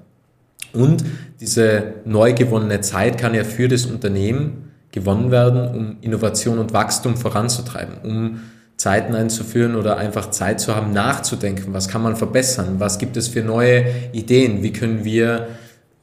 Und 0.72 1.04
diese 1.40 1.94
neu 2.04 2.32
gewonnene 2.32 2.80
Zeit 2.80 3.18
kann 3.18 3.34
ja 3.34 3.44
für 3.44 3.68
das 3.68 3.86
Unternehmen 3.86 4.70
gewonnen 4.90 5.30
werden, 5.30 5.68
um 5.74 5.96
Innovation 6.02 6.58
und 6.58 6.72
Wachstum 6.72 7.16
voranzutreiben, 7.16 7.96
um 8.02 8.40
Zeiten 8.82 9.14
einzuführen 9.14 9.76
oder 9.76 9.96
einfach 9.96 10.30
Zeit 10.30 10.58
zu 10.58 10.74
haben, 10.74 10.92
nachzudenken, 10.92 11.72
was 11.72 11.86
kann 11.86 12.02
man 12.02 12.16
verbessern, 12.16 12.80
was 12.80 12.98
gibt 12.98 13.16
es 13.16 13.28
für 13.28 13.42
neue 13.42 13.84
Ideen, 14.10 14.64
wie 14.64 14.72
können 14.72 15.04
wir 15.04 15.50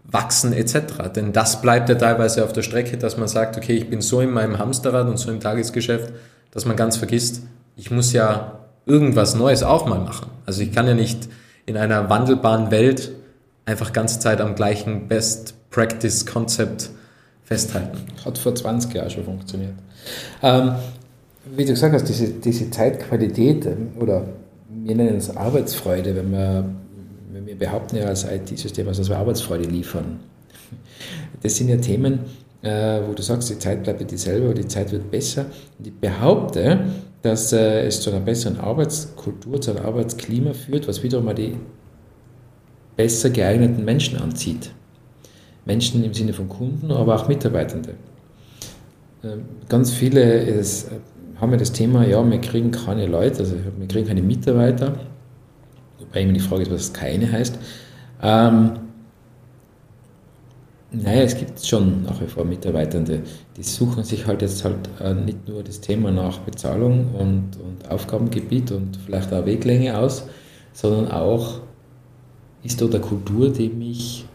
wachsen 0.05 0.53
etc. 0.53 1.11
Denn 1.13 1.33
das 1.33 1.61
bleibt 1.61 1.89
ja 1.89 1.95
teilweise 1.95 2.41
auf 2.45 2.53
der 2.53 2.61
Strecke, 2.61 2.95
dass 2.95 3.17
man 3.17 3.27
sagt, 3.27 3.57
okay, 3.57 3.73
ich 3.73 3.89
bin 3.89 3.99
so 3.99 4.21
in 4.21 4.31
meinem 4.31 4.59
Hamsterrad 4.59 5.09
und 5.09 5.17
so 5.17 5.29
im 5.29 5.41
Tagesgeschäft, 5.41 6.13
dass 6.51 6.63
man 6.63 6.77
ganz 6.77 6.95
vergisst, 6.95 7.41
ich 7.75 7.91
muss 7.91 8.13
ja 8.13 8.59
irgendwas 8.85 9.35
Neues 9.35 9.61
auch 9.61 9.85
mal 9.85 9.99
machen. 9.99 10.27
Also 10.45 10.61
ich 10.61 10.71
kann 10.71 10.87
ja 10.87 10.93
nicht 10.93 11.27
in 11.65 11.75
einer 11.75 12.09
wandelbaren 12.09 12.71
Welt 12.71 13.11
einfach 13.65 13.91
ganze 13.91 14.19
Zeit 14.19 14.39
am 14.39 14.55
gleichen 14.55 15.09
Best 15.09 15.53
Practice 15.69 16.25
Konzept 16.25 16.91
festhalten. 17.43 17.97
Hat 18.23 18.37
vor 18.37 18.55
20 18.55 18.93
Jahren 18.93 19.09
schon 19.09 19.25
funktioniert. 19.25 19.73
Ähm, 20.41 20.75
wie 21.55 21.65
du 21.65 21.73
gesagt 21.73 21.93
hast, 21.93 22.07
diese, 22.07 22.27
diese 22.29 22.69
Zeitqualität 22.69 23.65
ähm, 23.65 23.89
oder 23.99 24.27
wir 24.69 24.95
nennen 24.95 25.17
es 25.17 25.35
Arbeitsfreude, 25.35 26.15
wenn 26.15 26.31
wir, 26.31 26.65
wenn 27.31 27.45
wir 27.45 27.57
behaupten 27.57 27.97
ja 27.97 28.05
als 28.05 28.23
IT-System, 28.23 28.87
also 28.87 29.01
dass 29.01 29.09
wir 29.09 29.17
Arbeitsfreude 29.17 29.65
liefern. 29.67 30.19
Das 31.41 31.55
sind 31.55 31.69
ja 31.69 31.77
Themen, 31.77 32.19
äh, 32.61 32.99
wo 33.07 33.13
du 33.13 33.21
sagst, 33.21 33.49
die 33.49 33.57
Zeit 33.57 33.83
bleibt 33.83 34.11
dieselbe, 34.11 34.45
aber 34.47 34.53
die 34.53 34.67
Zeit 34.67 34.91
wird 34.91 35.09
besser. 35.09 35.45
Und 35.77 35.87
ich 35.87 35.93
behaupte, 35.93 36.79
dass 37.21 37.53
äh, 37.53 37.85
es 37.85 38.01
zu 38.01 38.09
einer 38.09 38.19
besseren 38.19 38.59
Arbeitskultur, 38.59 39.61
zu 39.61 39.71
einem 39.71 39.85
Arbeitsklima 39.85 40.53
führt, 40.53 40.87
was 40.87 41.03
wiederum 41.03 41.25
mal 41.25 41.35
die 41.35 41.55
besser 42.95 43.29
geeigneten 43.29 43.85
Menschen 43.85 44.19
anzieht. 44.19 44.71
Menschen 45.65 46.03
im 46.03 46.13
Sinne 46.13 46.33
von 46.33 46.49
Kunden, 46.49 46.91
aber 46.91 47.15
auch 47.15 47.27
Mitarbeitende. 47.27 47.93
Ähm, 49.23 49.45
ganz 49.67 49.91
viele 49.91 50.21
haben 51.39 51.51
wir 51.51 51.57
das 51.57 51.71
Thema, 51.71 52.05
ja, 52.05 52.29
wir 52.29 52.41
kriegen 52.41 52.71
keine 52.71 53.05
Leute, 53.05 53.39
also 53.39 53.55
wir 53.77 53.87
kriegen 53.87 54.07
keine 54.07 54.21
Mitarbeiter, 54.21 54.95
wobei 55.99 56.21
immer 56.21 56.33
die 56.33 56.39
Frage 56.39 56.63
ist, 56.63 56.71
was 56.71 56.93
keine 56.93 57.31
heißt. 57.31 57.57
Ähm, 58.21 58.71
naja, 60.91 61.21
es 61.21 61.37
gibt 61.37 61.63
schon 61.63 62.03
nach 62.03 62.19
wie 62.19 62.25
vor 62.25 62.45
Mitarbeitende, 62.45 63.21
die 63.55 63.63
suchen 63.63 64.03
sich 64.03 64.25
halt 64.25 64.41
jetzt 64.41 64.63
halt 64.65 64.89
äh, 64.99 65.13
nicht 65.13 65.47
nur 65.47 65.63
das 65.63 65.81
Thema 65.81 66.11
nach 66.11 66.39
Bezahlung 66.39 67.13
und, 67.13 67.57
und 67.57 67.89
Aufgabengebiet 67.89 68.71
und 68.71 68.97
vielleicht 68.97 69.31
auch 69.31 69.45
Weglänge 69.45 69.97
aus, 69.97 70.25
sondern 70.73 71.11
auch, 71.11 71.61
ist 72.63 72.81
dort 72.81 72.95
eine 72.95 73.03
Kultur, 73.03 73.49
die 73.49 73.69
mich, 73.69 74.25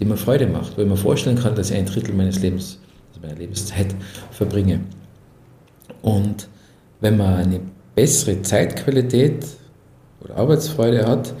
die 0.00 0.06
mir 0.06 0.16
Freude 0.16 0.46
macht, 0.46 0.76
wo 0.76 0.82
ich 0.82 0.88
mir 0.88 0.96
vorstellen 0.96 1.38
kann, 1.38 1.54
dass 1.54 1.70
ich 1.70 1.76
ein 1.76 1.86
Drittel 1.86 2.14
meines 2.14 2.40
Lebens, 2.40 2.80
also 3.10 3.20
meiner 3.20 3.38
Lebenszeit 3.38 3.94
verbringe. 4.30 4.80
Und 6.02 6.48
wenn 7.00 7.16
man 7.16 7.34
eine 7.34 7.60
bessere 7.94 8.40
Zeitqualität 8.42 9.46
oder 10.20 10.36
Arbeitsfreude 10.36 11.06
hat, 11.06 11.32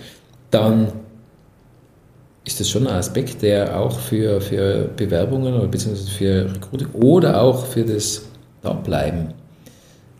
dann 0.50 0.92
ist 2.44 2.60
das 2.60 2.70
schon 2.70 2.86
ein 2.86 2.94
Aspekt, 2.94 3.42
der 3.42 3.78
auch 3.78 3.98
für, 3.98 4.40
für 4.40 4.88
Bewerbungen 4.96 5.54
oder 5.54 5.66
beziehungsweise 5.66 6.10
für 6.10 6.54
Recruiting 6.54 6.88
oder 6.92 7.42
auch 7.42 7.66
für 7.66 7.84
das 7.84 8.22
Dableiben 8.62 9.34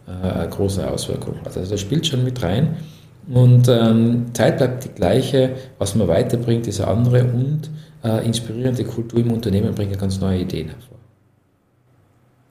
äh, 0.06 0.28
eine 0.28 0.48
große 0.48 0.88
Auswirkung 0.88 1.36
hat. 1.44 1.56
Also 1.56 1.70
das 1.70 1.80
spielt 1.80 2.06
schon 2.06 2.24
mit 2.24 2.42
rein. 2.42 2.76
Und 3.28 3.68
ähm, 3.68 4.26
Zeit 4.34 4.58
bleibt 4.58 4.84
die 4.84 4.88
gleiche, 4.90 5.50
was 5.78 5.94
man 5.94 6.06
weiterbringt, 6.06 6.66
ist 6.66 6.80
eine 6.80 6.90
andere 6.90 7.24
und 7.24 7.70
äh, 8.04 8.24
inspirierende 8.24 8.84
Kultur 8.84 9.20
im 9.20 9.32
Unternehmen 9.32 9.74
bringt 9.74 9.92
ja 9.92 9.98
ganz 9.98 10.20
neue 10.20 10.40
Ideen 10.40 10.68
hervor. 10.68 10.98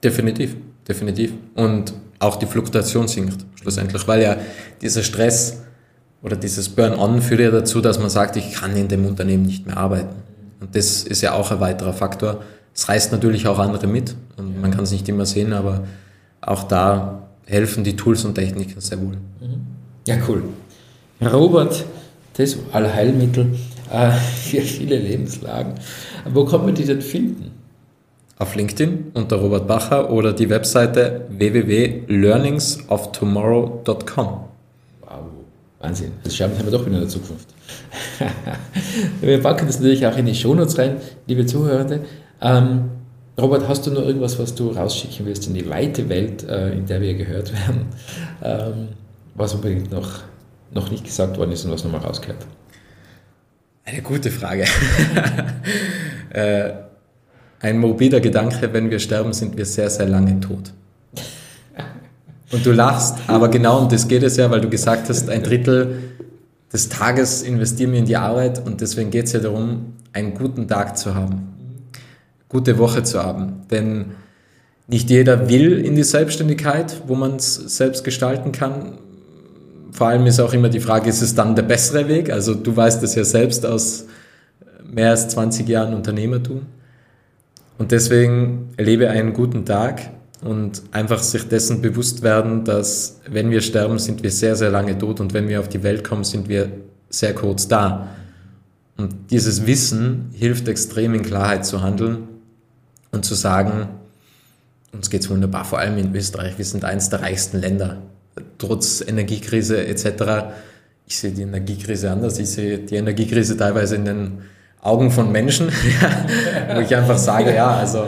Definitiv 0.02 0.56
definitiv. 0.88 1.32
Und 1.54 1.92
auch 2.18 2.36
die 2.36 2.46
Fluktuation 2.46 3.08
sinkt 3.08 3.44
schlussendlich, 3.56 4.06
weil 4.06 4.22
ja 4.22 4.36
dieser 4.80 5.02
Stress 5.02 5.62
oder 6.22 6.36
dieses 6.36 6.68
Burn-on 6.68 7.20
führt 7.22 7.40
ja 7.40 7.50
dazu, 7.50 7.80
dass 7.80 7.98
man 7.98 8.10
sagt, 8.10 8.36
ich 8.36 8.52
kann 8.52 8.76
in 8.76 8.88
dem 8.88 9.06
Unternehmen 9.06 9.44
nicht 9.44 9.66
mehr 9.66 9.76
arbeiten. 9.76 10.16
Und 10.60 10.74
das 10.74 11.02
ist 11.02 11.20
ja 11.20 11.34
auch 11.34 11.50
ein 11.50 11.60
weiterer 11.60 11.92
Faktor. 11.92 12.42
Es 12.74 12.88
reißt 12.88 13.12
natürlich 13.12 13.46
auch 13.46 13.58
andere 13.58 13.86
mit 13.86 14.14
und 14.36 14.60
man 14.60 14.70
kann 14.70 14.84
es 14.84 14.92
nicht 14.92 15.08
immer 15.08 15.26
sehen, 15.26 15.52
aber 15.52 15.84
auch 16.40 16.64
da 16.64 17.28
helfen 17.46 17.84
die 17.84 17.96
Tools 17.96 18.24
und 18.24 18.34
Techniken 18.34 18.80
sehr 18.80 19.00
wohl. 19.00 19.16
Ja, 20.06 20.16
cool. 20.28 20.42
Robert, 21.20 21.84
das 22.36 22.56
Allheilmittel 22.72 23.54
äh, 23.90 24.10
für 24.50 24.60
viele 24.60 24.98
Lebenslagen. 24.98 25.74
Wo 26.28 26.44
kann 26.44 26.64
man 26.64 26.74
die 26.74 26.84
denn 26.84 27.00
finden? 27.00 27.52
Auf 28.38 28.54
LinkedIn 28.54 29.12
unter 29.14 29.36
Robert 29.36 29.66
Bacher 29.66 30.10
oder 30.10 30.34
die 30.34 30.50
Webseite 30.50 31.24
www.learningsoftomorrow.com. 31.30 34.26
Wow, 35.00 35.10
Wahnsinn. 35.80 36.12
Das 36.22 36.36
schauen 36.36 36.50
wir 36.62 36.70
doch 36.70 36.84
wieder 36.84 36.96
in 36.96 37.00
der 37.00 37.08
Zukunft. 37.08 37.48
wir 39.22 39.40
packen 39.40 39.66
das 39.66 39.80
natürlich 39.80 40.06
auch 40.06 40.18
in 40.18 40.26
die 40.26 40.34
Shownotes 40.34 40.76
rein, 40.76 40.98
liebe 41.26 41.46
Zuhörende. 41.46 42.04
Ähm, 42.42 42.90
Robert, 43.40 43.66
hast 43.68 43.86
du 43.86 43.90
noch 43.90 44.02
irgendwas, 44.02 44.38
was 44.38 44.54
du 44.54 44.68
rausschicken 44.68 45.24
willst 45.24 45.46
in 45.46 45.54
die 45.54 45.70
weite 45.70 46.10
Welt, 46.10 46.46
äh, 46.46 46.72
in 46.72 46.84
der 46.84 47.00
wir 47.00 47.14
gehört 47.14 47.54
werden, 47.54 47.86
ähm, 48.42 48.88
was 49.34 49.54
unbedingt 49.54 49.90
noch, 49.90 50.24
noch 50.72 50.90
nicht 50.90 51.04
gesagt 51.04 51.38
worden 51.38 51.52
ist 51.52 51.64
und 51.64 51.72
was 51.72 51.84
nochmal 51.84 52.02
rausgehört? 52.02 52.44
Eine 53.86 54.02
gute 54.02 54.30
Frage. 54.30 54.66
äh, 56.34 56.85
ein 57.60 57.78
morbider 57.78 58.20
Gedanke, 58.20 58.72
wenn 58.72 58.90
wir 58.90 58.98
sterben, 58.98 59.32
sind 59.32 59.56
wir 59.56 59.64
sehr, 59.64 59.90
sehr 59.90 60.08
lange 60.08 60.40
tot. 60.40 60.72
Und 62.52 62.64
du 62.64 62.72
lachst, 62.72 63.16
aber 63.26 63.48
genau 63.48 63.80
um 63.80 63.88
das 63.88 64.06
geht 64.06 64.22
es 64.22 64.36
ja, 64.36 64.50
weil 64.50 64.60
du 64.60 64.70
gesagt 64.70 65.08
hast, 65.08 65.28
ein 65.30 65.42
Drittel 65.42 65.98
des 66.72 66.88
Tages 66.88 67.42
investieren 67.42 67.92
wir 67.92 67.98
in 67.98 68.04
die 68.04 68.16
Arbeit 68.16 68.64
und 68.64 68.80
deswegen 68.80 69.10
geht 69.10 69.26
es 69.26 69.32
ja 69.32 69.40
darum, 69.40 69.94
einen 70.12 70.34
guten 70.34 70.68
Tag 70.68 70.96
zu 70.96 71.14
haben, 71.14 71.54
gute 72.48 72.78
Woche 72.78 73.02
zu 73.02 73.22
haben. 73.22 73.62
Denn 73.70 74.06
nicht 74.86 75.10
jeder 75.10 75.48
will 75.48 75.84
in 75.84 75.96
die 75.96 76.04
Selbstständigkeit, 76.04 77.02
wo 77.06 77.16
man 77.16 77.36
es 77.36 77.54
selbst 77.54 78.04
gestalten 78.04 78.52
kann 78.52 78.98
vor 79.96 80.08
allem 80.08 80.26
ist 80.26 80.40
auch 80.40 80.52
immer 80.52 80.68
die 80.68 80.80
Frage, 80.80 81.08
ist 81.08 81.22
es 81.22 81.34
dann 81.34 81.56
der 81.56 81.62
bessere 81.62 82.06
Weg? 82.06 82.30
Also 82.30 82.52
du 82.52 82.76
weißt 82.76 83.02
es 83.02 83.14
ja 83.14 83.24
selbst 83.24 83.64
aus 83.64 84.04
mehr 84.84 85.10
als 85.10 85.28
20 85.28 85.66
Jahren 85.66 85.94
Unternehmertum. 85.94 86.66
Und 87.78 87.92
deswegen 87.92 88.70
erlebe 88.76 89.10
einen 89.10 89.32
guten 89.32 89.64
Tag 89.64 90.10
und 90.42 90.82
einfach 90.92 91.22
sich 91.22 91.48
dessen 91.48 91.82
bewusst 91.82 92.22
werden, 92.22 92.64
dass 92.64 93.20
wenn 93.28 93.50
wir 93.50 93.60
sterben, 93.60 93.98
sind 93.98 94.22
wir 94.22 94.30
sehr, 94.30 94.56
sehr 94.56 94.70
lange 94.70 94.96
tot 94.96 95.20
und 95.20 95.34
wenn 95.34 95.48
wir 95.48 95.60
auf 95.60 95.68
die 95.68 95.82
Welt 95.82 96.04
kommen, 96.04 96.24
sind 96.24 96.48
wir 96.48 96.70
sehr 97.10 97.34
kurz 97.34 97.68
da. 97.68 98.08
Und 98.96 99.14
dieses 99.30 99.66
Wissen 99.66 100.30
hilft 100.32 100.68
extrem 100.68 101.14
in 101.14 101.22
Klarheit 101.22 101.66
zu 101.66 101.82
handeln 101.82 102.28
und 103.10 103.24
zu 103.24 103.34
sagen, 103.34 103.88
uns 104.92 105.10
geht 105.10 105.22
es 105.22 105.30
wunderbar, 105.30 105.64
vor 105.64 105.78
allem 105.78 105.98
in 105.98 106.14
Österreich, 106.14 106.56
wir 106.56 106.64
sind 106.64 106.84
eines 106.84 107.10
der 107.10 107.20
reichsten 107.20 107.60
Länder 107.60 107.98
trotz 108.58 109.02
Energiekrise 109.06 109.86
etc. 109.86 110.54
Ich 111.06 111.18
sehe 111.18 111.32
die 111.32 111.42
Energiekrise 111.42 112.10
anders. 112.10 112.38
Ich 112.38 112.48
sehe 112.48 112.78
die 112.78 112.96
Energiekrise 112.96 113.56
teilweise 113.56 113.96
in 113.96 114.04
den 114.04 114.38
Augen 114.86 115.10
von 115.10 115.32
Menschen, 115.32 115.70
wo 116.74 116.80
ich 116.80 116.94
einfach 116.94 117.18
sage, 117.18 117.54
ja, 117.54 117.76
also 117.76 118.06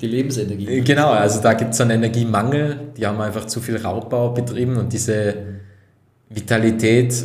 die 0.00 0.06
Lebensenergie. 0.06 0.80
Genau, 0.80 1.10
also 1.10 1.40
da 1.40 1.54
gibt 1.54 1.74
es 1.74 1.80
einen 1.80 1.92
Energiemangel, 1.92 2.92
die 2.96 3.06
haben 3.06 3.20
einfach 3.20 3.46
zu 3.46 3.60
viel 3.60 3.76
Raubbau 3.76 4.30
betrieben 4.30 4.76
und 4.76 4.92
diese 4.92 5.34
Vitalität, 6.28 7.24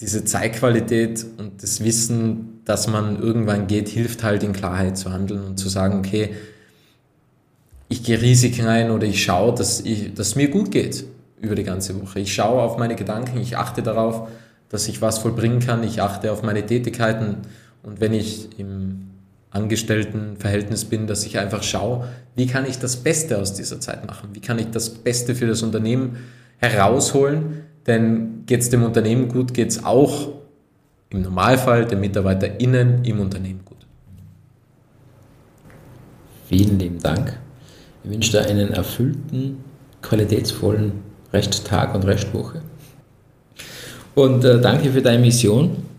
diese 0.00 0.24
Zeitqualität 0.24 1.24
und 1.38 1.62
das 1.62 1.82
Wissen, 1.82 2.60
dass 2.64 2.88
man 2.88 3.20
irgendwann 3.20 3.66
geht, 3.66 3.88
hilft 3.88 4.22
halt 4.22 4.42
in 4.42 4.52
Klarheit 4.52 4.98
zu 4.98 5.12
handeln 5.12 5.44
und 5.44 5.58
zu 5.58 5.68
sagen, 5.68 6.00
okay, 6.00 6.34
ich 7.88 8.02
gehe 8.02 8.20
Risiken 8.20 8.66
ein 8.66 8.90
oder 8.90 9.06
ich 9.06 9.22
schaue, 9.22 9.54
dass, 9.54 9.80
ich, 9.80 10.12
dass 10.14 10.28
es 10.28 10.36
mir 10.36 10.48
gut 10.48 10.70
geht 10.70 11.04
über 11.40 11.54
die 11.54 11.62
ganze 11.62 12.00
Woche. 12.00 12.20
Ich 12.20 12.34
schaue 12.34 12.60
auf 12.62 12.78
meine 12.78 12.96
Gedanken, 12.96 13.40
ich 13.40 13.56
achte 13.56 13.82
darauf, 13.82 14.28
dass 14.68 14.88
ich 14.88 15.00
was 15.00 15.18
vollbringen 15.18 15.60
kann, 15.60 15.84
ich 15.84 16.02
achte 16.02 16.32
auf 16.32 16.42
meine 16.42 16.66
Tätigkeiten 16.66 17.36
und 17.86 18.00
wenn 18.00 18.12
ich 18.12 18.48
im 18.58 19.10
Angestelltenverhältnis 19.50 20.84
bin, 20.84 21.06
dass 21.06 21.24
ich 21.24 21.38
einfach 21.38 21.62
schaue, 21.62 22.08
wie 22.34 22.46
kann 22.46 22.66
ich 22.66 22.78
das 22.78 22.96
Beste 22.96 23.38
aus 23.38 23.54
dieser 23.54 23.80
Zeit 23.80 24.04
machen, 24.06 24.30
wie 24.32 24.40
kann 24.40 24.58
ich 24.58 24.70
das 24.70 24.90
Beste 24.90 25.36
für 25.36 25.46
das 25.46 25.62
Unternehmen 25.62 26.16
herausholen, 26.58 27.62
denn 27.86 28.44
geht 28.44 28.60
es 28.60 28.70
dem 28.70 28.82
Unternehmen 28.82 29.28
gut, 29.28 29.54
geht 29.54 29.70
es 29.70 29.84
auch 29.84 30.30
im 31.10 31.22
Normalfall 31.22 31.86
den 31.86 32.00
MitarbeiterInnen 32.00 33.04
im 33.04 33.20
Unternehmen 33.20 33.60
gut. 33.64 33.86
Vielen 36.48 36.78
lieben 36.80 36.98
Dank. 36.98 37.38
Ich 38.02 38.10
wünsche 38.10 38.32
dir 38.32 38.46
einen 38.46 38.72
erfüllten, 38.72 39.58
qualitätsvollen 40.02 40.92
Resttag 41.32 41.94
und 41.94 42.04
Restwoche. 42.04 42.62
Und 44.16 44.44
äh, 44.44 44.60
danke 44.60 44.90
für 44.90 45.02
deine 45.02 45.20
Mission. 45.20 45.95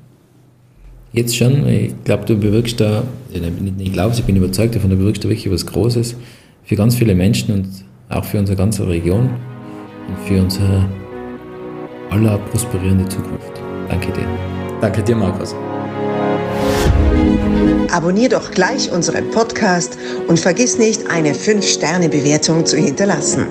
Jetzt 1.17 1.36
schon, 1.36 1.67
ich 1.67 1.95
glaube, 2.03 2.25
du 2.25 2.38
bewirkst 2.38 2.80
da, 2.80 3.01
ich 3.34 3.91
glaube, 3.91 4.13
ich 4.15 4.23
bin 4.23 4.36
überzeugt 4.36 4.75
davon, 4.75 4.91
du 4.91 4.97
bewirkst 4.97 5.23
da 5.23 5.30
wirklich 5.30 5.51
was 5.51 5.65
Großes 5.65 6.15
für 6.63 6.75
ganz 6.75 6.93
viele 6.93 7.15
Menschen 7.15 7.56
und 7.56 7.67
auch 8.10 8.23
für 8.23 8.38
unsere 8.38 8.56
ganze 8.56 8.88
Region 8.88 9.32
und 10.08 10.27
für 10.27 10.39
unsere 10.39 10.88
aller 12.12 12.38
prosperierende 12.51 13.10
Zukunft. 13.10 13.51
Danke 13.89 14.12
dir. 14.12 14.27
Danke 14.80 15.01
dir, 15.01 15.15
Markus. 15.15 15.56
Abonnier 17.91 18.30
doch 18.30 18.51
gleich 18.51 18.91
unseren 18.91 19.32
Podcast 19.32 19.97
und 20.27 20.39
vergiss 20.39 20.77
nicht, 20.77 21.10
eine 21.10 21.34
5-Sterne-Bewertung 21.34 22.63
zu 22.63 22.77
hinterlassen. 22.77 23.47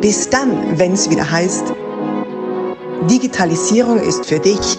Bis 0.00 0.30
dann, 0.30 0.78
wenn 0.78 0.92
es 0.92 1.10
wieder 1.10 1.28
heißt, 1.28 1.74
Digitalisierung 3.10 3.98
ist 3.98 4.24
für 4.26 4.38
dich 4.38 4.78